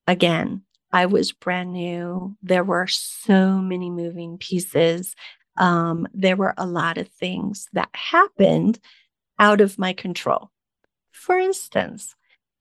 Again, 0.07 0.63
I 0.93 1.07
was 1.07 1.33
brand 1.33 1.73
new. 1.73 2.37
There 2.41 2.63
were 2.63 2.87
so 2.87 3.59
many 3.59 3.91
moving 3.91 4.39
pieces. 4.39 5.17
Um, 5.57 6.07
there 6.15 6.37
were 6.37 6.55
a 6.57 6.67
lot 6.67 6.99
of 6.99 7.09
things 7.09 7.69
that 7.73 7.89
happened 7.95 8.79
out 9.41 9.61
of 9.61 9.77
my 9.77 9.93
control. 9.93 10.53
For 11.11 11.37
instance, 11.37 12.15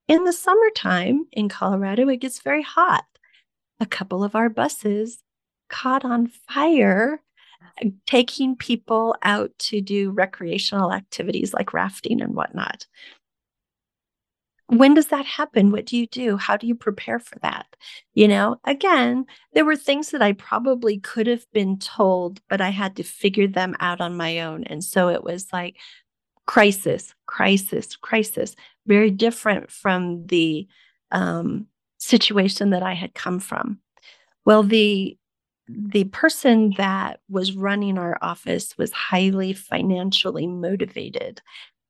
in 0.08 0.24
the 0.24 0.34
summertime 0.34 1.26
in 1.32 1.48
Colorado, 1.48 2.10
it 2.10 2.22
gets 2.22 2.42
very 2.42 2.64
hot. 2.64 3.06
A 3.80 3.86
couple 3.86 4.24
of 4.24 4.34
our 4.36 4.50
buses 4.50 5.20
caught 5.70 6.04
on 6.04 6.26
fire 6.26 7.22
taking 8.06 8.56
people 8.56 9.16
out 9.24 9.52
to 9.60 9.82
do 9.82 10.12
recreational 10.12 10.94
activities 10.94 11.54
like 11.54 11.74
rafting 11.74 12.22
and 12.22 12.36
whatnot. 12.36 12.86
When 14.68 14.96
does 14.96 15.08
that 15.08 15.26
happen? 15.26 15.72
What 15.72 15.86
do 15.86 15.96
you 15.96 16.08
do? 16.08 16.36
How 16.36 16.58
do 16.58 16.68
you 16.68 16.76
prepare 16.76 17.20
for 17.20 17.40
that? 17.40 17.68
You 18.14 18.28
know 18.28 18.60
again 18.66 19.26
there 19.54 19.66
were 19.66 19.76
things 19.76 20.10
that 20.12 20.22
i 20.22 20.34
probably 20.34 21.00
could 21.00 21.28
have 21.28 21.46
been 21.54 21.78
told 21.78 22.42
but 22.50 22.62
i 22.62 22.70
had 22.70 22.96
to 22.96 23.04
figure 23.04 23.48
them 23.48 23.76
out 23.80 24.02
on 24.02 24.18
my 24.18 24.42
own. 24.42 24.64
And 24.66 24.84
so 24.84 25.10
it 25.10 25.24
was 25.24 25.48
like 25.54 25.78
crisis 26.46 27.14
crisis 27.26 27.96
crisis 27.98 28.56
very 28.86 29.12
different 29.12 29.70
from 29.70 30.26
the 30.28 30.68
um, 31.12 31.68
situation 32.00 32.72
that 32.72 32.84
i 32.84 32.94
had 32.94 33.14
come 33.14 33.40
from. 33.40 33.80
Well 34.46 34.64
the 34.64 35.18
the 35.68 36.06
person 36.06 36.74
that 36.78 37.20
was 37.30 37.54
running 37.54 37.98
our 37.98 38.18
office 38.22 38.78
was 38.78 38.92
highly 38.92 39.54
financially 39.54 40.48
motivated 40.48 41.42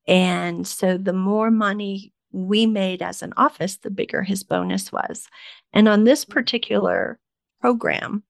and 0.08 0.66
so 0.66 0.96
the 0.96 1.12
more 1.12 1.50
money 1.50 2.12
we 2.32 2.66
made 2.66 3.02
as 3.02 3.22
an 3.22 3.34
office, 3.36 3.76
the 3.76 3.90
bigger 3.90 4.22
his 4.22 4.42
bonus 4.42 4.90
was. 4.90 5.28
And 5.72 5.86
on 5.86 6.04
this 6.04 6.24
particular 6.24 7.20
program, 7.60 8.22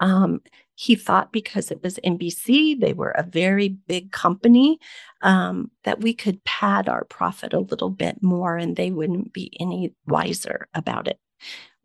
um, 0.00 0.42
he 0.74 0.94
thought 0.94 1.32
because 1.32 1.70
it 1.70 1.82
was 1.82 1.98
NBC, 2.04 2.78
they 2.78 2.92
were 2.92 3.10
a 3.10 3.22
very 3.22 3.70
big 3.70 4.12
company, 4.12 4.78
um, 5.22 5.70
that 5.84 6.02
we 6.02 6.12
could 6.12 6.44
pad 6.44 6.88
our 6.88 7.04
profit 7.04 7.54
a 7.54 7.60
little 7.60 7.88
bit 7.88 8.22
more 8.22 8.58
and 8.58 8.76
they 8.76 8.90
wouldn't 8.90 9.32
be 9.32 9.56
any 9.58 9.94
wiser 10.06 10.68
about 10.74 11.08
it. 11.08 11.18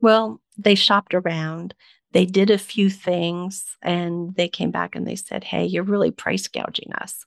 Well, 0.02 0.42
they 0.58 0.76
shopped 0.76 1.14
around, 1.14 1.74
they 2.14 2.26
did 2.26 2.50
a 2.50 2.58
few 2.58 2.90
things, 2.90 3.78
and 3.82 4.36
they 4.36 4.50
came 4.50 4.72
back 4.72 4.96
and 4.96 5.08
they 5.08 5.16
said, 5.16 5.44
Hey, 5.44 5.66
you're 5.66 5.84
really 5.84 6.12
price 6.12 6.48
gouging 6.48 6.92
us. 6.94 7.26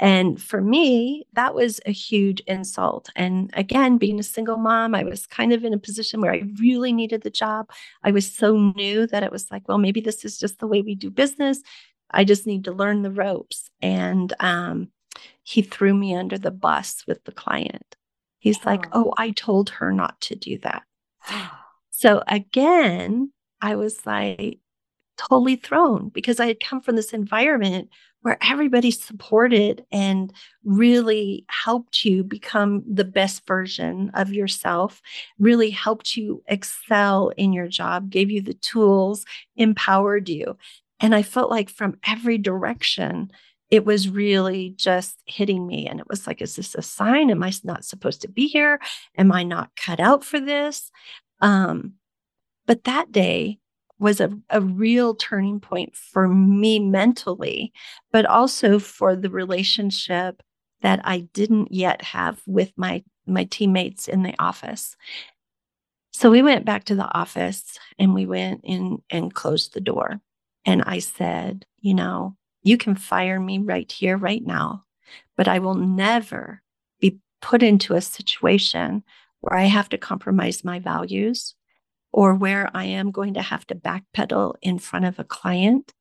And 0.00 0.42
for 0.42 0.60
me, 0.60 1.24
that 1.34 1.54
was 1.54 1.80
a 1.86 1.92
huge 1.92 2.40
insult. 2.40 3.10
And 3.14 3.50
again, 3.54 3.96
being 3.96 4.18
a 4.18 4.24
single 4.24 4.56
mom, 4.56 4.94
I 4.94 5.04
was 5.04 5.26
kind 5.26 5.52
of 5.52 5.64
in 5.64 5.72
a 5.72 5.78
position 5.78 6.20
where 6.20 6.32
I 6.32 6.42
really 6.58 6.92
needed 6.92 7.22
the 7.22 7.30
job. 7.30 7.70
I 8.02 8.10
was 8.10 8.30
so 8.30 8.72
new 8.76 9.06
that 9.06 9.22
it 9.22 9.30
was 9.30 9.50
like, 9.52 9.68
well, 9.68 9.78
maybe 9.78 10.00
this 10.00 10.24
is 10.24 10.36
just 10.36 10.58
the 10.58 10.66
way 10.66 10.82
we 10.82 10.96
do 10.96 11.10
business. 11.10 11.62
I 12.10 12.24
just 12.24 12.46
need 12.46 12.64
to 12.64 12.72
learn 12.72 13.02
the 13.02 13.10
ropes. 13.10 13.70
And 13.80 14.32
um, 14.40 14.88
he 15.44 15.62
threw 15.62 15.94
me 15.94 16.14
under 16.14 16.38
the 16.38 16.50
bus 16.50 17.04
with 17.06 17.22
the 17.24 17.32
client. 17.32 17.96
He's 18.40 18.66
like, 18.66 18.86
oh, 18.92 19.14
I 19.16 19.30
told 19.30 19.70
her 19.70 19.92
not 19.92 20.20
to 20.22 20.34
do 20.34 20.58
that. 20.58 20.82
so 21.90 22.22
again, 22.26 23.32
I 23.64 23.76
was 23.76 24.04
like, 24.04 24.58
totally 25.16 25.56
thrown 25.56 26.10
because 26.10 26.38
I 26.38 26.46
had 26.46 26.60
come 26.60 26.82
from 26.82 26.96
this 26.96 27.14
environment 27.14 27.88
where 28.20 28.36
everybody 28.42 28.90
supported 28.90 29.84
and 29.90 30.32
really 30.64 31.46
helped 31.48 32.04
you 32.04 32.24
become 32.24 32.82
the 32.86 33.06
best 33.06 33.46
version 33.46 34.10
of 34.12 34.34
yourself, 34.34 35.00
really 35.38 35.70
helped 35.70 36.14
you 36.14 36.42
excel 36.46 37.30
in 37.38 37.54
your 37.54 37.66
job, 37.66 38.10
gave 38.10 38.30
you 38.30 38.42
the 38.42 38.54
tools, 38.54 39.24
empowered 39.56 40.28
you. 40.28 40.58
And 41.00 41.14
I 41.14 41.22
felt 41.22 41.50
like 41.50 41.70
from 41.70 41.96
every 42.06 42.36
direction, 42.36 43.30
it 43.70 43.86
was 43.86 44.10
really 44.10 44.74
just 44.76 45.22
hitting 45.24 45.66
me. 45.66 45.88
And 45.88 46.00
it 46.00 46.08
was 46.08 46.26
like, 46.26 46.42
is 46.42 46.56
this 46.56 46.74
a 46.74 46.82
sign? 46.82 47.30
Am 47.30 47.42
I 47.42 47.52
not 47.64 47.86
supposed 47.86 48.20
to 48.22 48.28
be 48.28 48.46
here? 48.46 48.78
Am 49.16 49.32
I 49.32 49.42
not 49.42 49.74
cut 49.74 50.00
out 50.00 50.22
for 50.22 50.38
this? 50.38 50.90
Um, 51.40 51.94
but 52.66 52.84
that 52.84 53.12
day, 53.12 53.58
was 53.98 54.20
a, 54.20 54.30
a 54.50 54.60
real 54.60 55.14
turning 55.14 55.60
point 55.60 55.94
for 55.94 56.28
me 56.28 56.78
mentally, 56.78 57.72
but 58.12 58.26
also 58.26 58.78
for 58.78 59.16
the 59.16 59.30
relationship 59.30 60.42
that 60.82 61.00
I 61.04 61.20
didn't 61.20 61.72
yet 61.72 62.02
have 62.02 62.42
with 62.46 62.72
my 62.76 63.02
my 63.26 63.44
teammates 63.44 64.06
in 64.06 64.22
the 64.22 64.34
office. 64.38 64.96
So 66.12 66.30
we 66.30 66.42
went 66.42 66.66
back 66.66 66.84
to 66.84 66.94
the 66.94 67.12
office 67.16 67.78
and 67.98 68.12
we 68.12 68.26
went 68.26 68.60
in 68.62 68.98
and 69.08 69.32
closed 69.32 69.72
the 69.72 69.80
door. 69.80 70.20
And 70.66 70.82
I 70.82 70.98
said, 70.98 71.64
you 71.80 71.94
know, 71.94 72.36
you 72.62 72.76
can 72.76 72.94
fire 72.94 73.40
me 73.40 73.58
right 73.58 73.90
here, 73.90 74.18
right 74.18 74.44
now, 74.44 74.84
but 75.38 75.48
I 75.48 75.58
will 75.58 75.74
never 75.74 76.62
be 77.00 77.18
put 77.40 77.62
into 77.62 77.94
a 77.94 78.02
situation 78.02 79.02
where 79.40 79.58
I 79.58 79.64
have 79.64 79.88
to 79.88 79.98
compromise 79.98 80.64
my 80.64 80.78
values 80.78 81.54
or 82.14 82.32
where 82.32 82.70
I 82.72 82.84
am 82.84 83.10
going 83.10 83.34
to 83.34 83.42
have 83.42 83.66
to 83.66 83.74
backpedal 83.74 84.54
in 84.62 84.78
front 84.78 85.04
of 85.04 85.18
a 85.18 85.24
client, 85.24 85.92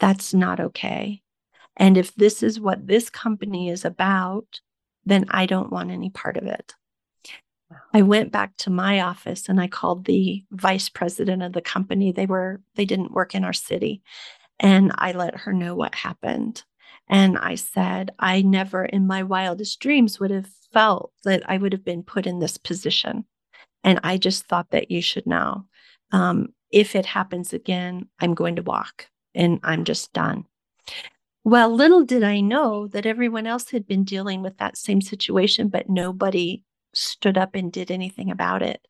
that's 0.00 0.34
not 0.34 0.58
okay. 0.58 1.22
And 1.76 1.96
if 1.96 2.12
this 2.16 2.42
is 2.42 2.58
what 2.58 2.88
this 2.88 3.08
company 3.08 3.68
is 3.68 3.84
about, 3.84 4.60
then 5.04 5.24
I 5.28 5.46
don't 5.46 5.70
want 5.70 5.92
any 5.92 6.10
part 6.10 6.36
of 6.36 6.46
it. 6.46 6.74
I 7.94 8.02
went 8.02 8.32
back 8.32 8.56
to 8.58 8.70
my 8.70 9.02
office 9.02 9.48
and 9.48 9.60
I 9.60 9.68
called 9.68 10.04
the 10.04 10.44
vice 10.50 10.88
president 10.88 11.44
of 11.44 11.52
the 11.52 11.62
company. 11.62 12.10
They 12.10 12.26
were 12.26 12.60
they 12.74 12.84
didn't 12.84 13.12
work 13.12 13.32
in 13.32 13.44
our 13.44 13.52
city. 13.52 14.02
And 14.58 14.90
I 14.96 15.12
let 15.12 15.36
her 15.36 15.52
know 15.52 15.76
what 15.76 15.94
happened. 15.94 16.64
And 17.08 17.38
I 17.38 17.54
said, 17.54 18.10
I 18.18 18.42
never 18.42 18.84
in 18.84 19.06
my 19.06 19.22
wildest 19.22 19.78
dreams 19.78 20.18
would 20.18 20.32
have 20.32 20.50
felt 20.72 21.12
that 21.22 21.48
I 21.48 21.56
would 21.56 21.72
have 21.72 21.84
been 21.84 22.02
put 22.02 22.26
in 22.26 22.40
this 22.40 22.58
position. 22.58 23.26
And 23.84 24.00
I 24.02 24.16
just 24.16 24.46
thought 24.46 24.70
that 24.70 24.90
you 24.90 25.02
should 25.02 25.26
know. 25.26 25.66
Um, 26.12 26.52
if 26.70 26.94
it 26.94 27.06
happens 27.06 27.52
again, 27.52 28.08
I'm 28.20 28.34
going 28.34 28.56
to 28.56 28.62
walk 28.62 29.08
and 29.34 29.60
I'm 29.62 29.84
just 29.84 30.12
done. 30.12 30.44
Well, 31.44 31.74
little 31.74 32.04
did 32.04 32.22
I 32.22 32.40
know 32.40 32.86
that 32.88 33.06
everyone 33.06 33.46
else 33.46 33.70
had 33.70 33.86
been 33.86 34.04
dealing 34.04 34.42
with 34.42 34.58
that 34.58 34.76
same 34.76 35.00
situation, 35.00 35.68
but 35.68 35.88
nobody 35.88 36.62
stood 36.94 37.36
up 37.36 37.54
and 37.54 37.72
did 37.72 37.90
anything 37.90 38.30
about 38.30 38.62
it. 38.62 38.86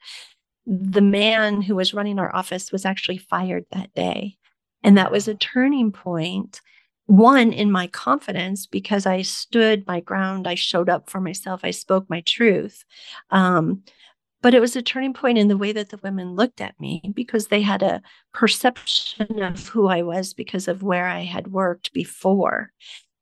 The 0.66 1.00
man 1.00 1.62
who 1.62 1.74
was 1.74 1.94
running 1.94 2.18
our 2.18 2.34
office 2.34 2.70
was 2.70 2.84
actually 2.84 3.18
fired 3.18 3.64
that 3.72 3.94
day. 3.94 4.36
And 4.82 4.98
that 4.98 5.12
was 5.12 5.28
a 5.28 5.34
turning 5.34 5.92
point, 5.92 6.60
one, 7.06 7.52
in 7.52 7.70
my 7.70 7.86
confidence, 7.86 8.66
because 8.66 9.06
I 9.06 9.22
stood 9.22 9.86
my 9.86 10.00
ground, 10.00 10.46
I 10.46 10.54
showed 10.54 10.88
up 10.88 11.08
for 11.08 11.20
myself, 11.20 11.60
I 11.62 11.70
spoke 11.70 12.08
my 12.08 12.20
truth. 12.22 12.84
Um, 13.30 13.82
but 14.42 14.54
it 14.54 14.60
was 14.60 14.76
a 14.76 14.82
turning 14.82 15.14
point 15.14 15.38
in 15.38 15.48
the 15.48 15.56
way 15.56 15.72
that 15.72 15.88
the 15.88 16.00
women 16.02 16.34
looked 16.34 16.60
at 16.60 16.78
me 16.80 17.00
because 17.14 17.46
they 17.46 17.62
had 17.62 17.82
a 17.82 18.02
perception 18.34 19.40
of 19.42 19.68
who 19.68 19.86
I 19.86 20.02
was 20.02 20.34
because 20.34 20.68
of 20.68 20.82
where 20.82 21.06
I 21.06 21.20
had 21.20 21.48
worked 21.48 21.92
before. 21.92 22.72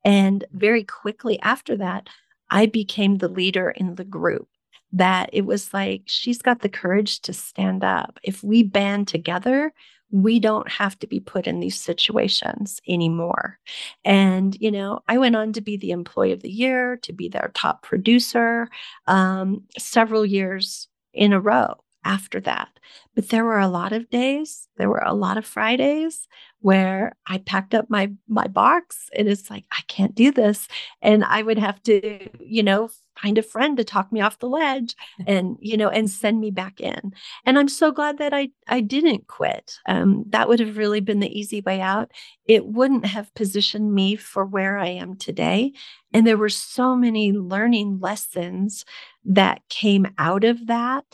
And 0.05 0.45
very 0.53 0.83
quickly 0.83 1.39
after 1.41 1.77
that, 1.77 2.09
I 2.51 2.67
became 2.67 3.19
the 3.19 3.29
leader 3.29 3.71
in 3.71 3.95
the 3.95 4.05
group. 4.05 4.49
That 4.93 5.31
it 5.33 5.43
was 5.47 5.73
like, 5.73 6.03
she's 6.07 6.43
got 6.43 6.63
the 6.63 6.69
courage 6.69 7.21
to 7.21 7.33
stand 7.33 7.85
up. 7.85 8.19
If 8.25 8.43
we 8.43 8.65
band 8.65 9.07
together, 9.07 9.73
we 10.11 10.41
don't 10.41 10.69
have 10.69 10.99
to 10.99 11.07
be 11.07 11.21
put 11.21 11.47
in 11.47 11.61
these 11.61 11.81
situations 11.81 12.81
anymore. 12.89 13.61
And, 14.05 14.57
you 14.61 14.71
know, 14.73 15.01
I 15.07 15.19
went 15.19 15.37
on 15.37 15.53
to 15.53 15.61
be 15.61 15.77
the 15.77 15.93
employee 15.93 16.33
of 16.33 16.43
the 16.43 16.51
year, 16.51 16.97
to 17.03 17.13
be 17.13 17.29
their 17.29 17.53
top 17.55 17.83
producer 17.83 18.69
um, 19.07 19.63
several 19.79 20.27
years 20.27 20.89
in 21.15 21.33
a 21.33 21.41
row 21.41 21.75
after 22.05 22.41
that. 22.41 22.69
But 23.15 23.29
there 23.29 23.45
were 23.45 23.59
a 23.59 23.69
lot 23.69 23.93
of 23.93 24.11
days, 24.11 24.69
there 24.77 24.89
were 24.89 25.03
a 25.05 25.15
lot 25.15 25.37
of 25.37 25.45
Fridays 25.45 26.27
where 26.61 27.17
I 27.27 27.39
packed 27.39 27.75
up 27.75 27.89
my 27.89 28.13
my 28.29 28.47
box 28.47 29.09
and 29.17 29.29
it's 29.29 29.51
like 29.51 29.65
I 29.73 29.81
can't 29.89 30.15
do 30.15 30.31
this 30.31 30.69
and 31.01 31.25
I 31.25 31.43
would 31.43 31.59
have 31.59 31.83
to, 31.85 32.29
you 32.39 32.63
know, 32.63 32.91
find 33.21 33.39
a 33.39 33.43
friend 33.43 33.77
to 33.77 33.85
talk 33.85 34.13
me 34.13 34.21
off 34.21 34.39
the 34.39 34.49
ledge 34.49 34.95
and, 35.27 35.57
you 35.61 35.77
know, 35.77 35.89
and 35.89 36.09
send 36.09 36.41
me 36.41 36.51
back 36.51 36.81
in. 36.81 37.13
And 37.45 37.59
I'm 37.59 37.69
so 37.69 37.93
glad 37.93 38.19
that 38.19 38.35
I 38.35 38.51
I 38.69 38.81
didn't 38.81 39.27
quit. 39.27 39.79
Um, 39.87 40.25
that 40.29 40.49
would 40.49 40.61
have 40.61 40.77
really 40.77 41.01
been 41.01 41.21
the 41.21 41.39
easy 41.39 41.61
way 41.61 41.81
out. 41.81 42.11
It 42.47 42.67
wouldn't 42.67 43.07
have 43.07 43.35
positioned 43.35 43.95
me 43.95 44.17
for 44.17 44.45
where 44.45 44.79
I 44.79 44.89
am 44.89 45.17
today. 45.17 45.73
And 46.13 46.27
there 46.27 46.39
were 46.39 46.49
so 46.49 46.97
many 46.97 47.33
learning 47.33 48.01
lessons 48.01 48.85
that 49.25 49.63
came 49.69 50.07
out 50.19 50.45
of 50.45 50.67
that 50.67 51.05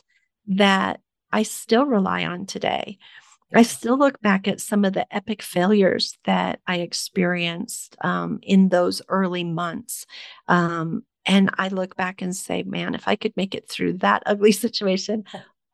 that 0.49 1.01
I 1.33 1.43
still 1.43 1.87
rely 1.87 2.25
on 2.25 2.47
today. 2.47 2.99
I 3.55 3.63
still 3.63 3.97
look 3.97 4.21
back 4.21 4.49
at 4.49 4.61
some 4.61 4.85
of 4.85 4.93
the 4.93 5.07
epic 5.15 5.41
failures 5.41 6.19
that 6.25 6.61
I 6.67 6.79
experienced 6.79 7.97
um, 8.03 8.41
in 8.43 8.69
those 8.71 9.01
early 9.09 9.45
months. 9.45 10.05
Um, 10.49 11.05
and 11.25 11.51
I 11.57 11.69
look 11.69 11.97
back 11.97 12.23
and 12.23 12.35
say, 12.35 12.65
man, 12.65 12.95
if 12.95 13.07
I 13.07 13.17
could 13.17 13.37
make 13.37 13.55
it 13.55 13.69
through 13.69 13.95
that 13.99 14.23
ugly 14.27 14.53
situation, 14.65 15.25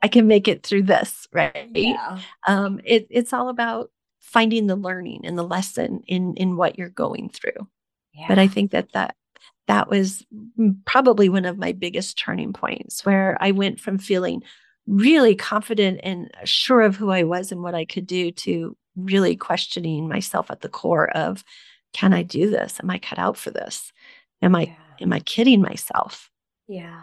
I 0.03 0.09
can 0.09 0.27
make 0.27 0.49
it 0.49 0.65
through 0.65 0.83
this, 0.83 1.27
right? 1.33 1.69
Yeah. 1.73 2.19
Um, 2.47 2.81
it, 2.85 3.07
it's 3.11 3.33
all 3.33 3.49
about 3.49 3.91
finding 4.21 4.67
the 4.67 4.77
learning 4.77 5.23
and 5.25 5.37
the 5.37 5.43
lesson 5.43 6.03
in 6.07 6.35
in 6.37 6.57
what 6.57 6.79
you're 6.79 6.89
going 6.89 7.29
through. 7.29 7.69
Yeah. 8.15 8.29
But 8.29 8.39
I 8.39 8.49
think 8.49 8.71
that 8.71 8.93
that 8.93 9.17
that 9.69 9.89
was 9.89 10.25
probably 10.85 11.29
one 11.29 11.45
of 11.45 11.59
my 11.59 11.73
biggest 11.73 12.19
turning 12.19 12.53
points 12.53 13.05
where 13.05 13.37
I 13.41 13.53
went 13.53 13.81
from 13.81 13.99
feeling 13.99 14.43
really 14.87 15.35
confident 15.35 16.01
and 16.03 16.31
sure 16.45 16.83
of 16.83 16.97
who 16.97 17.11
I 17.11 17.23
was 17.23 17.53
and 17.53 17.63
what 17.63 17.75
I 17.75 17.85
could 17.85 18.07
do 18.07 18.31
to 18.33 18.77
really 18.97 19.37
questioning 19.37 20.09
myself 20.09 20.51
at 20.51 20.61
the 20.61 20.69
core 20.69 21.11
of 21.11 21.45
can 21.93 22.13
I 22.13 22.23
do 22.23 22.51
this? 22.51 22.79
Am 22.83 22.91
I 22.91 22.99
cut 22.99 23.19
out 23.19 23.37
for 23.37 23.51
this? 23.51 23.93
Am 24.41 24.55
I 24.55 24.63
yeah. 24.63 24.75
am 25.01 25.13
I 25.13 25.21
kidding 25.21 25.61
myself? 25.61 26.31
Yeah. 26.69 27.03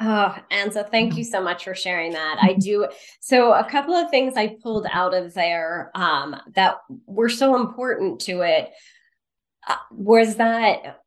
Oh, 0.00 0.36
Anza, 0.50 0.90
thank 0.90 1.16
you 1.16 1.22
so 1.22 1.40
much 1.40 1.64
for 1.64 1.74
sharing 1.74 2.12
that. 2.12 2.38
I 2.40 2.54
do. 2.54 2.88
So, 3.20 3.52
a 3.52 3.64
couple 3.64 3.94
of 3.94 4.10
things 4.10 4.34
I 4.36 4.56
pulled 4.60 4.86
out 4.92 5.14
of 5.14 5.34
there 5.34 5.92
um, 5.94 6.36
that 6.54 6.78
were 7.06 7.28
so 7.28 7.54
important 7.56 8.20
to 8.22 8.40
it 8.40 8.70
uh, 9.68 9.76
was 9.92 10.36
that 10.36 11.00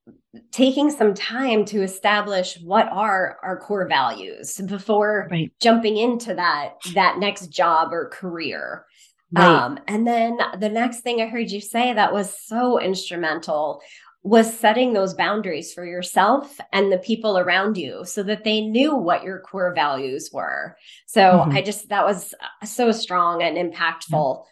taking 0.52 0.91
some 0.91 1.13
time 1.13 1.65
to 1.65 1.82
establish 1.82 2.58
what 2.62 2.88
are 2.91 3.38
our 3.43 3.60
core 3.60 3.88
values 3.88 4.60
before 4.67 5.28
right. 5.32 5.52
jumping 5.60 5.97
into 5.97 6.34
that 6.34 6.73
that 6.93 7.19
next 7.19 7.47
job 7.47 7.93
or 7.93 8.10
career 8.10 8.86
right. 9.32 9.45
um, 9.45 9.80
and 9.88 10.08
then 10.08 10.38
the 10.60 10.69
next 10.69 11.02
thing 11.02 11.21
i 11.21 11.28
heard 11.28 11.52
you 11.52 11.62
say 11.62 11.93
that 11.93 12.13
was 12.13 12.36
so 12.45 12.80
instrumental 12.80 13.82
was 14.23 14.52
setting 14.60 14.91
those 14.91 15.13
boundaries 15.13 15.73
for 15.73 15.86
yourself 15.86 16.58
and 16.73 16.91
the 16.91 16.97
people 16.97 17.38
around 17.38 17.78
you 17.78 18.04
so 18.04 18.23
that 18.23 18.43
they 18.43 18.60
knew 18.60 18.93
what 18.93 19.23
your 19.23 19.39
core 19.39 19.73
values 19.73 20.30
were 20.34 20.76
so 21.06 21.21
mm-hmm. 21.21 21.52
i 21.52 21.62
just 21.62 21.89
that 21.89 22.06
was 22.06 22.34
uh, 22.41 22.65
so 22.65 22.91
strong 22.91 23.41
and 23.41 23.58
impactful 23.58 24.43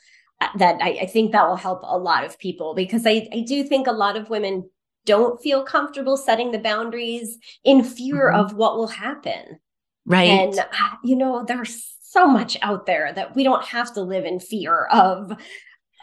that 0.58 0.78
I, 0.82 0.89
I, 1.02 1.06
think 1.06 1.32
that 1.32 1.48
will 1.48 1.56
help 1.56 1.82
a 1.84 1.98
lot 1.98 2.26
of 2.26 2.38
people 2.38 2.76
because 2.76 3.06
I, 3.06 3.28
I 3.32 3.45
do 3.48 3.63
think 3.63 3.88
a 3.88 3.93
lot 3.93 4.17
of 4.17 4.30
women 4.30 4.69
don't 5.06 5.41
feel 5.41 5.63
comfortable 5.63 6.18
setting 6.18 6.52
the 6.52 6.60
boundaries 6.60 7.38
in 7.63 7.84
fear 7.84 8.32
mm-hmm. 8.32 8.39
of 8.39 8.54
what 8.54 8.78
will 8.78 8.88
happen. 8.88 9.60
Right. 10.06 10.30
And, 10.30 10.60
uh, 10.60 10.96
you 11.04 11.15
know, 11.15 11.44
there's 11.48 11.96
so 12.02 12.28
much 12.28 12.58
out 12.62 12.86
there 12.86 13.12
that 13.13 13.36
we 13.36 13.44
don't 13.44 13.65
have 13.65 13.94
to 13.96 14.02
live 14.02 14.26
in 14.26 14.39
fear 14.39 14.86
of, 14.86 15.32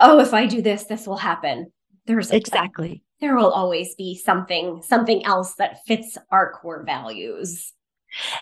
oh, 0.01 0.21
if 0.21 0.35
I 0.35 0.47
do 0.47 0.61
this, 0.61 0.85
this 0.85 1.07
will 1.07 1.17
happen. 1.17 1.73
There's 2.07 2.31
exactly. 2.31 3.03
There 3.21 3.37
will 3.37 3.53
always 3.53 3.95
be 3.95 4.17
something, 4.17 4.83
something 4.83 5.25
else 5.25 5.55
that 5.55 5.85
fits 5.87 6.19
our 6.31 6.53
core 6.53 6.83
values. 6.85 7.73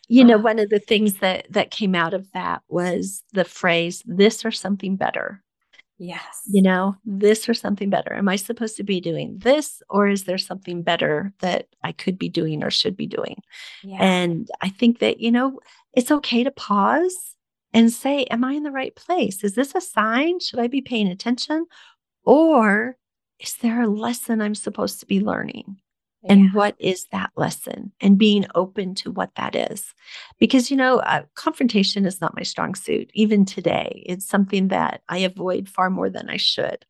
You 0.08 0.24
know, 0.24 0.36
uh, 0.36 0.42
one 0.42 0.58
of 0.58 0.70
the 0.70 0.78
things 0.78 1.18
that 1.18 1.46
that 1.50 1.70
came 1.70 1.94
out 1.94 2.14
of 2.14 2.26
that 2.32 2.62
was 2.68 3.22
the 3.32 3.44
phrase 3.44 4.02
this 4.06 4.44
or 4.44 4.50
something 4.50 4.96
better. 4.96 5.42
Yes. 6.02 6.40
You 6.46 6.62
know, 6.62 6.96
this 7.04 7.46
or 7.46 7.52
something 7.52 7.90
better. 7.90 8.14
Am 8.14 8.26
I 8.26 8.36
supposed 8.36 8.78
to 8.78 8.82
be 8.82 9.02
doing 9.02 9.36
this 9.38 9.82
or 9.90 10.08
is 10.08 10.24
there 10.24 10.38
something 10.38 10.82
better 10.82 11.34
that 11.40 11.66
I 11.84 11.92
could 11.92 12.18
be 12.18 12.30
doing 12.30 12.64
or 12.64 12.70
should 12.70 12.96
be 12.96 13.06
doing? 13.06 13.42
Yeah. 13.82 13.98
And 14.00 14.48
I 14.62 14.70
think 14.70 15.00
that, 15.00 15.20
you 15.20 15.30
know, 15.30 15.60
it's 15.92 16.10
okay 16.10 16.42
to 16.42 16.50
pause 16.50 17.36
and 17.74 17.92
say, 17.92 18.24
Am 18.24 18.44
I 18.44 18.54
in 18.54 18.62
the 18.62 18.70
right 18.70 18.96
place? 18.96 19.44
Is 19.44 19.54
this 19.54 19.74
a 19.74 19.80
sign? 19.82 20.40
Should 20.40 20.58
I 20.58 20.68
be 20.68 20.80
paying 20.80 21.08
attention? 21.08 21.66
Or 22.24 22.96
is 23.38 23.56
there 23.56 23.82
a 23.82 23.86
lesson 23.86 24.40
I'm 24.40 24.54
supposed 24.54 25.00
to 25.00 25.06
be 25.06 25.20
learning? 25.20 25.76
And 26.28 26.44
yeah. 26.44 26.50
what 26.52 26.74
is 26.78 27.06
that 27.12 27.30
lesson? 27.36 27.92
And 28.00 28.18
being 28.18 28.46
open 28.54 28.94
to 28.96 29.10
what 29.10 29.34
that 29.36 29.54
is. 29.54 29.94
Because 30.38 30.70
you 30.70 30.76
know 30.76 30.98
uh, 31.00 31.22
confrontation 31.34 32.06
is 32.06 32.20
not 32.20 32.36
my 32.36 32.42
strong 32.42 32.74
suit 32.74 33.10
even 33.14 33.44
today. 33.44 34.02
It's 34.06 34.26
something 34.26 34.68
that 34.68 35.02
i 35.08 35.18
avoid 35.18 35.68
far 35.68 35.90
more 35.90 36.10
than 36.10 36.28
i 36.28 36.36
should. 36.36 36.84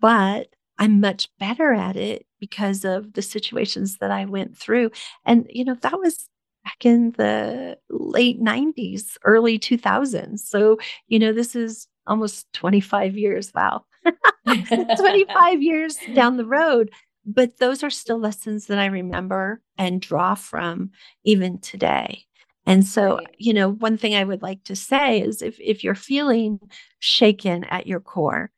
But 0.00 0.48
i'm 0.78 1.00
much 1.00 1.28
better 1.38 1.72
at 1.72 1.96
it 1.96 2.26
because 2.40 2.84
of 2.84 3.12
the 3.12 3.22
situations 3.22 3.98
that 3.98 4.10
i 4.10 4.24
went 4.24 4.56
through. 4.56 4.90
And 5.24 5.46
you 5.50 5.64
know 5.64 5.74
that 5.82 5.98
was 5.98 6.28
back 6.64 6.86
in 6.86 7.12
the 7.12 7.78
late 7.90 8.40
90s 8.40 9.18
early 9.24 9.58
2000s 9.58 10.38
so 10.38 10.78
you 11.08 11.18
know 11.18 11.30
this 11.30 11.54
is 11.54 11.86
almost 12.06 12.50
25 12.54 13.16
years 13.18 13.52
wow. 13.54 13.84
25 14.46 15.62
years 15.62 15.98
down 16.14 16.38
the 16.38 16.46
road 16.46 16.90
but 17.26 17.58
those 17.58 17.82
are 17.82 17.90
still 17.90 18.18
lessons 18.18 18.66
that 18.66 18.78
I 18.78 18.86
remember 18.86 19.60
and 19.78 20.00
draw 20.00 20.34
from 20.34 20.90
even 21.24 21.58
today. 21.58 22.24
And 22.66 22.84
so, 22.84 23.16
right. 23.16 23.34
you 23.38 23.52
know, 23.52 23.72
one 23.72 23.98
thing 23.98 24.14
I 24.14 24.24
would 24.24 24.42
like 24.42 24.64
to 24.64 24.76
say 24.76 25.20
is 25.20 25.42
if 25.42 25.58
if 25.60 25.84
you're 25.84 25.94
feeling 25.94 26.60
shaken 26.98 27.64
at 27.64 27.86
your 27.86 28.00
core, 28.00 28.50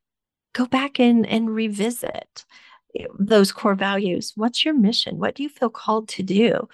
go 0.53 0.67
back 0.67 1.01
and 1.01 1.27
and 1.27 1.51
revisit 1.51 2.45
eh, 2.99 3.07
those 3.19 3.53
core 3.53 3.75
values. 3.75 4.33
What's 4.37 4.65
your 4.65 4.75
mission? 4.75 5.19
What 5.19 5.35
do 5.35 5.43
you 5.43 5.49
feel 5.49 5.71
called 5.71 6.09
to 6.11 6.23
do? 6.23 6.69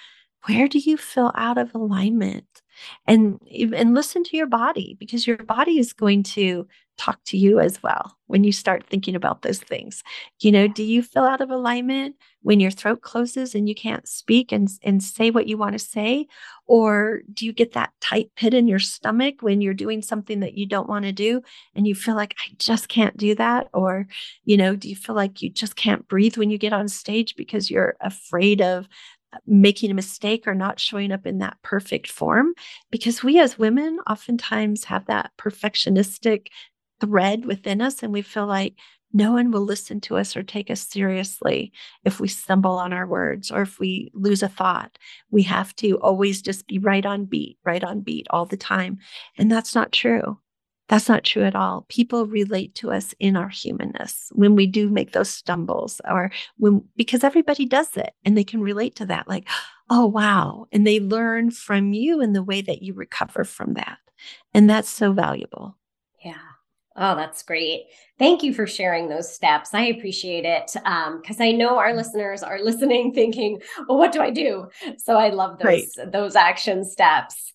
Where 0.47 0.69
do 0.69 0.79
you 0.79 0.97
feel 0.97 1.33
out 1.35 1.57
of 1.57 1.75
alignment? 1.75 2.63
And 3.07 3.41
and 3.51 3.95
listen 3.95 4.25
to 4.25 4.37
your 4.37 4.47
body 4.47 4.97
because 4.99 5.27
your 5.27 5.39
body 5.39 5.79
is 5.79 5.93
going 5.93 6.25
to 6.25 6.67
talk 6.99 7.19
to 7.25 7.37
you 7.37 7.59
as 7.59 7.83
well 7.83 8.17
when 8.27 8.45
you 8.45 8.53
start 8.53 8.87
thinking 8.87 9.15
about 9.15 9.43
those 9.43 9.61
things. 9.61 10.03
You 10.41 10.53
know, 10.53 10.69
do 10.69 10.83
you 10.83 11.03
feel 11.03 11.25
out 11.25 11.41
of 11.41 11.51
alignment 11.51 12.17
when 12.43 12.61
your 12.61 12.71
throat 12.71 13.03
closes 13.03 13.55
and 13.55 13.69
you 13.69 13.75
can't 13.75 14.07
speak 14.09 14.53
and, 14.53 14.69
and 14.83 15.03
say 15.03 15.31
what 15.31 15.47
you 15.47 15.57
want 15.57 15.73
to 15.75 15.79
say? 15.79 16.27
Or 16.67 17.23
do 17.33 17.45
you 17.45 17.53
get 17.53 17.73
that 17.73 17.93
tight 18.01 18.31
pit 18.37 18.55
in 18.55 18.69
your 18.69 18.79
stomach 18.79 19.43
when 19.43 19.61
you're 19.61 19.75
doing 19.75 20.03
something 20.03 20.41
that 20.41 20.55
you 20.55 20.67
don't 20.67 20.89
want 20.89 21.05
to 21.05 21.13
do 21.13 21.43
and 21.75 21.87
you 21.87 21.95
feel 21.95 22.15
like, 22.15 22.35
I 22.39 22.53
just 22.59 22.89
can't 22.89 23.17
do 23.17 23.35
that? 23.35 23.69
Or, 23.73 24.07
you 24.45 24.57
know, 24.57 24.77
do 24.77 24.89
you 24.89 24.97
feel 24.97 25.15
like 25.15 25.43
you 25.43 25.51
just 25.51 25.77
can't 25.77 26.07
breathe 26.09 26.37
when 26.37 26.51
you 26.51 26.59
get 26.59 26.73
on 26.73 26.89
stage 26.89 27.37
because 27.37 27.71
you're 27.71 27.97
afraid 28.01 28.61
of 28.61 28.89
uh, 29.35 29.39
making 29.47 29.91
a 29.91 29.95
mistake 29.95 30.47
or 30.47 30.55
not 30.55 30.79
showing 30.79 31.11
up 31.13 31.27
in 31.27 31.39
that 31.39 31.57
perfect 31.63 32.11
form 32.11 32.53
because 32.91 33.23
we 33.23 33.39
as 33.39 33.59
women 33.59 33.99
oftentimes 34.09 34.85
have 34.85 35.07
that 35.07 35.31
perfectionistic 35.39 36.49
thread 37.03 37.45
within 37.45 37.81
us 37.81 38.03
and 38.03 38.13
we 38.13 38.23
feel 38.23 38.47
like 38.47 38.75
no 39.13 39.33
one 39.33 39.51
will 39.51 39.65
listen 39.65 40.01
to 40.03 40.17
us 40.17 40.37
or 40.37 40.43
take 40.43 40.71
us 40.71 40.81
seriously 40.81 41.73
if 42.05 42.19
we 42.19 42.29
stumble 42.29 42.79
on 42.79 42.93
our 42.93 43.07
words 43.07 43.51
or 43.51 43.63
if 43.63 43.79
we 43.79 44.11
lose 44.15 44.43
a 44.43 44.49
thought. 44.49 44.97
We 45.31 45.43
have 45.43 45.75
to 45.77 45.99
always 45.99 46.41
just 46.41 46.67
be 46.67 46.79
right 46.79 47.05
on 47.05 47.27
beat, 47.27 47.59
right 47.65 47.85
on 47.85 48.01
beat 48.01 48.27
all 48.31 48.47
the 48.47 48.57
time. 48.57 48.99
And 49.37 49.51
that's 49.51 49.75
not 49.75 49.93
true. 49.93 50.39
That's 50.89 51.09
not 51.09 51.25
true 51.25 51.43
at 51.43 51.57
all. 51.57 51.87
People 51.89 52.27
relate 52.27 52.75
to 52.77 52.91
us 52.91 53.15
in 53.19 53.37
our 53.37 53.49
humanness 53.49 54.29
when 54.33 54.57
we 54.57 54.67
do 54.67 54.89
make 54.89 55.13
those 55.13 55.31
stumbles 55.31 56.01
or 56.09 56.31
when, 56.57 56.85
because 56.97 57.25
everybody 57.25 57.67
does 57.67 57.97
it 57.97 58.13
and 58.25 58.37
they 58.37 58.45
can 58.45 58.61
relate 58.61 58.95
to 58.97 59.07
that. 59.07 59.29
Like, 59.29 59.49
oh, 59.91 60.07
wow. 60.07 60.67
And 60.73 60.87
they 60.87 61.01
learn 61.01 61.51
from 61.51 61.93
you 61.93 62.21
in 62.21 62.33
the 62.33 62.43
way 62.43 62.63
that 62.63 62.83
you 62.83 62.95
recover 62.95 63.45
from 63.45 63.75
that. 63.75 63.99
And 64.55 64.69
that's 64.69 64.89
so 64.89 65.13
valuable. 65.13 65.77
Oh, 66.97 67.15
that's 67.15 67.43
great. 67.43 67.87
Thank 68.19 68.43
you 68.43 68.53
for 68.53 68.67
sharing 68.67 69.09
those 69.09 69.35
steps. 69.35 69.75
I 69.75 69.85
appreciate 69.85 70.45
it 70.45 70.71
because 70.73 71.41
um, 71.41 71.43
I 71.43 71.53
know 71.53 71.79
our 71.79 71.95
listeners 71.95 72.43
are 72.43 72.61
listening, 72.61 73.13
thinking, 73.15 73.61
"Well, 73.89 73.99
what 73.99 74.13
do 74.13 74.21
I 74.21 74.31
do?" 74.31 74.69
So 74.99 75.17
I 75.17 75.31
love 75.31 75.59
those 75.59 75.65
right. 75.67 76.13
those 76.13 76.37
action 76.37 76.85
steps. 76.85 77.53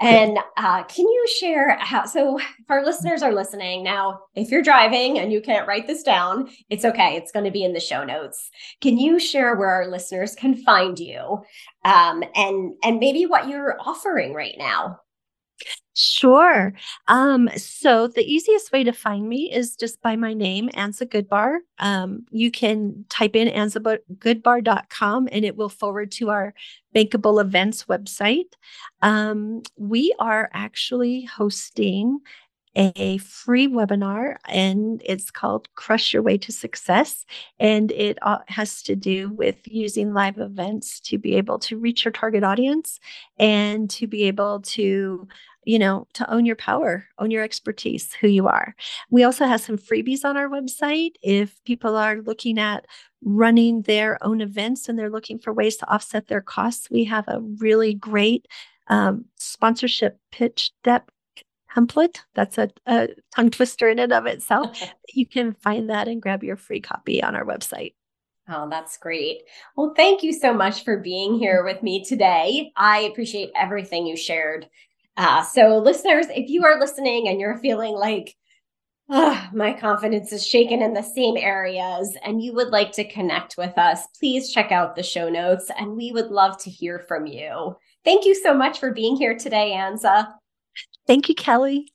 And 0.00 0.38
uh, 0.56 0.84
can 0.84 1.06
you 1.06 1.26
share 1.40 1.76
how? 1.80 2.04
So, 2.06 2.38
if 2.38 2.70
our 2.70 2.84
listeners 2.84 3.20
are 3.22 3.32
listening 3.32 3.82
now, 3.82 4.20
if 4.36 4.48
you're 4.48 4.62
driving 4.62 5.18
and 5.18 5.32
you 5.32 5.40
can't 5.40 5.66
write 5.66 5.88
this 5.88 6.04
down, 6.04 6.50
it's 6.70 6.84
okay. 6.84 7.16
It's 7.16 7.32
going 7.32 7.44
to 7.44 7.50
be 7.50 7.64
in 7.64 7.72
the 7.72 7.80
show 7.80 8.04
notes. 8.04 8.48
Can 8.80 8.96
you 8.96 9.18
share 9.18 9.56
where 9.56 9.70
our 9.70 9.88
listeners 9.88 10.36
can 10.36 10.54
find 10.54 11.00
you, 11.00 11.42
um, 11.84 12.22
and 12.36 12.74
and 12.84 13.00
maybe 13.00 13.26
what 13.26 13.48
you're 13.48 13.76
offering 13.80 14.34
right 14.34 14.54
now? 14.56 15.00
Sure. 15.94 16.72
Um, 17.08 17.48
so 17.56 18.06
the 18.06 18.22
easiest 18.22 18.70
way 18.70 18.84
to 18.84 18.92
find 18.92 19.28
me 19.28 19.52
is 19.52 19.74
just 19.74 20.00
by 20.00 20.14
my 20.14 20.32
name, 20.32 20.68
Anza 20.70 21.06
Goodbar. 21.08 21.58
Um, 21.80 22.24
you 22.30 22.52
can 22.52 23.04
type 23.08 23.34
in 23.34 23.48
anzagoodbar.com 23.48 25.28
and 25.32 25.44
it 25.44 25.56
will 25.56 25.68
forward 25.68 26.12
to 26.12 26.30
our 26.30 26.54
Bankable 26.94 27.40
Events 27.40 27.84
website. 27.84 28.52
Um, 29.02 29.62
we 29.76 30.14
are 30.20 30.48
actually 30.52 31.24
hosting 31.24 32.20
a 32.76 33.18
free 33.18 33.66
webinar 33.66 34.36
and 34.46 35.02
it's 35.04 35.32
called 35.32 35.68
Crush 35.74 36.12
Your 36.12 36.22
Way 36.22 36.38
to 36.38 36.52
Success. 36.52 37.26
And 37.58 37.90
it 37.90 38.18
has 38.46 38.82
to 38.84 38.94
do 38.94 39.30
with 39.30 39.56
using 39.64 40.12
live 40.14 40.38
events 40.38 41.00
to 41.00 41.18
be 41.18 41.34
able 41.36 41.58
to 41.60 41.76
reach 41.76 42.04
your 42.04 42.12
target 42.12 42.44
audience 42.44 43.00
and 43.38 43.90
to 43.90 44.06
be 44.06 44.24
able 44.24 44.60
to 44.60 45.26
you 45.68 45.78
know, 45.78 46.06
to 46.14 46.28
own 46.32 46.46
your 46.46 46.56
power, 46.56 47.04
own 47.18 47.30
your 47.30 47.42
expertise, 47.42 48.14
who 48.14 48.26
you 48.26 48.48
are. 48.48 48.74
We 49.10 49.22
also 49.22 49.44
have 49.44 49.60
some 49.60 49.76
freebies 49.76 50.24
on 50.24 50.34
our 50.34 50.48
website. 50.48 51.16
If 51.20 51.62
people 51.64 51.94
are 51.94 52.22
looking 52.22 52.58
at 52.58 52.86
running 53.22 53.82
their 53.82 54.16
own 54.24 54.40
events 54.40 54.88
and 54.88 54.98
they're 54.98 55.10
looking 55.10 55.38
for 55.38 55.52
ways 55.52 55.76
to 55.76 55.92
offset 55.92 56.28
their 56.28 56.40
costs, 56.40 56.88
we 56.90 57.04
have 57.04 57.28
a 57.28 57.42
really 57.58 57.92
great 57.92 58.48
um, 58.86 59.26
sponsorship 59.36 60.18
pitch 60.32 60.70
deck 60.84 61.06
template. 61.76 62.20
That's 62.34 62.56
a, 62.56 62.70
a 62.86 63.08
tongue 63.36 63.50
twister 63.50 63.90
in 63.90 63.98
and 63.98 64.10
of 64.10 64.24
itself. 64.24 64.82
you 65.12 65.26
can 65.26 65.52
find 65.52 65.90
that 65.90 66.08
and 66.08 66.22
grab 66.22 66.42
your 66.42 66.56
free 66.56 66.80
copy 66.80 67.22
on 67.22 67.36
our 67.36 67.44
website. 67.44 67.92
Oh, 68.50 68.66
that's 68.70 68.96
great. 68.96 69.42
Well, 69.76 69.92
thank 69.94 70.22
you 70.22 70.32
so 70.32 70.54
much 70.54 70.82
for 70.82 70.96
being 70.96 71.38
here 71.38 71.62
with 71.62 71.82
me 71.82 72.02
today. 72.02 72.72
I 72.74 73.00
appreciate 73.00 73.50
everything 73.54 74.06
you 74.06 74.16
shared 74.16 74.66
uh, 75.18 75.42
so, 75.42 75.78
listeners, 75.78 76.26
if 76.30 76.48
you 76.48 76.64
are 76.64 76.78
listening 76.78 77.26
and 77.26 77.40
you're 77.40 77.58
feeling 77.58 77.94
like, 77.94 78.36
oh, 79.10 79.48
my 79.52 79.72
confidence 79.72 80.32
is 80.32 80.46
shaken 80.46 80.80
in 80.80 80.94
the 80.94 81.02
same 81.02 81.36
areas 81.36 82.16
and 82.24 82.40
you 82.40 82.54
would 82.54 82.68
like 82.68 82.92
to 82.92 83.10
connect 83.10 83.56
with 83.58 83.76
us, 83.76 84.06
please 84.20 84.52
check 84.52 84.70
out 84.70 84.94
the 84.94 85.02
show 85.02 85.28
notes 85.28 85.72
and 85.76 85.96
we 85.96 86.12
would 86.12 86.30
love 86.30 86.56
to 86.58 86.70
hear 86.70 87.00
from 87.08 87.26
you. 87.26 87.76
Thank 88.04 88.26
you 88.26 88.34
so 88.36 88.54
much 88.54 88.78
for 88.78 88.92
being 88.92 89.16
here 89.16 89.36
today, 89.36 89.72
Anza. 89.74 90.32
Thank 91.08 91.28
you, 91.28 91.34
Kelly. 91.34 91.92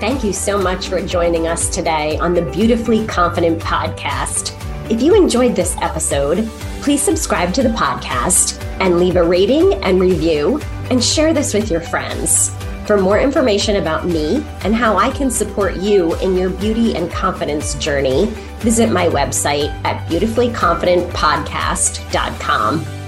Thank 0.00 0.24
you 0.24 0.32
so 0.32 0.56
much 0.56 0.88
for 0.88 1.02
joining 1.02 1.46
us 1.46 1.68
today 1.68 2.16
on 2.16 2.32
the 2.32 2.40
Beautifully 2.40 3.06
Confident 3.06 3.60
podcast. 3.60 4.56
If 4.90 5.02
you 5.02 5.14
enjoyed 5.14 5.54
this 5.54 5.76
episode, 5.82 6.48
please 6.80 7.02
subscribe 7.02 7.52
to 7.52 7.62
the 7.62 7.68
podcast 7.68 8.64
and 8.80 8.98
leave 8.98 9.16
a 9.16 9.22
rating 9.22 9.74
and 9.84 10.00
review 10.00 10.58
and 10.90 11.04
share 11.04 11.34
this 11.34 11.52
with 11.52 11.70
your 11.70 11.82
friends. 11.82 12.48
For 12.86 12.96
more 12.96 13.20
information 13.20 13.76
about 13.76 14.06
me 14.06 14.42
and 14.64 14.74
how 14.74 14.96
I 14.96 15.10
can 15.10 15.30
support 15.30 15.76
you 15.76 16.14
in 16.16 16.34
your 16.34 16.48
beauty 16.48 16.96
and 16.96 17.12
confidence 17.12 17.74
journey, 17.74 18.24
visit 18.60 18.90
my 18.90 19.06
website 19.06 19.68
at 19.84 20.08
beautifullyconfidentpodcast.com. 20.08 22.99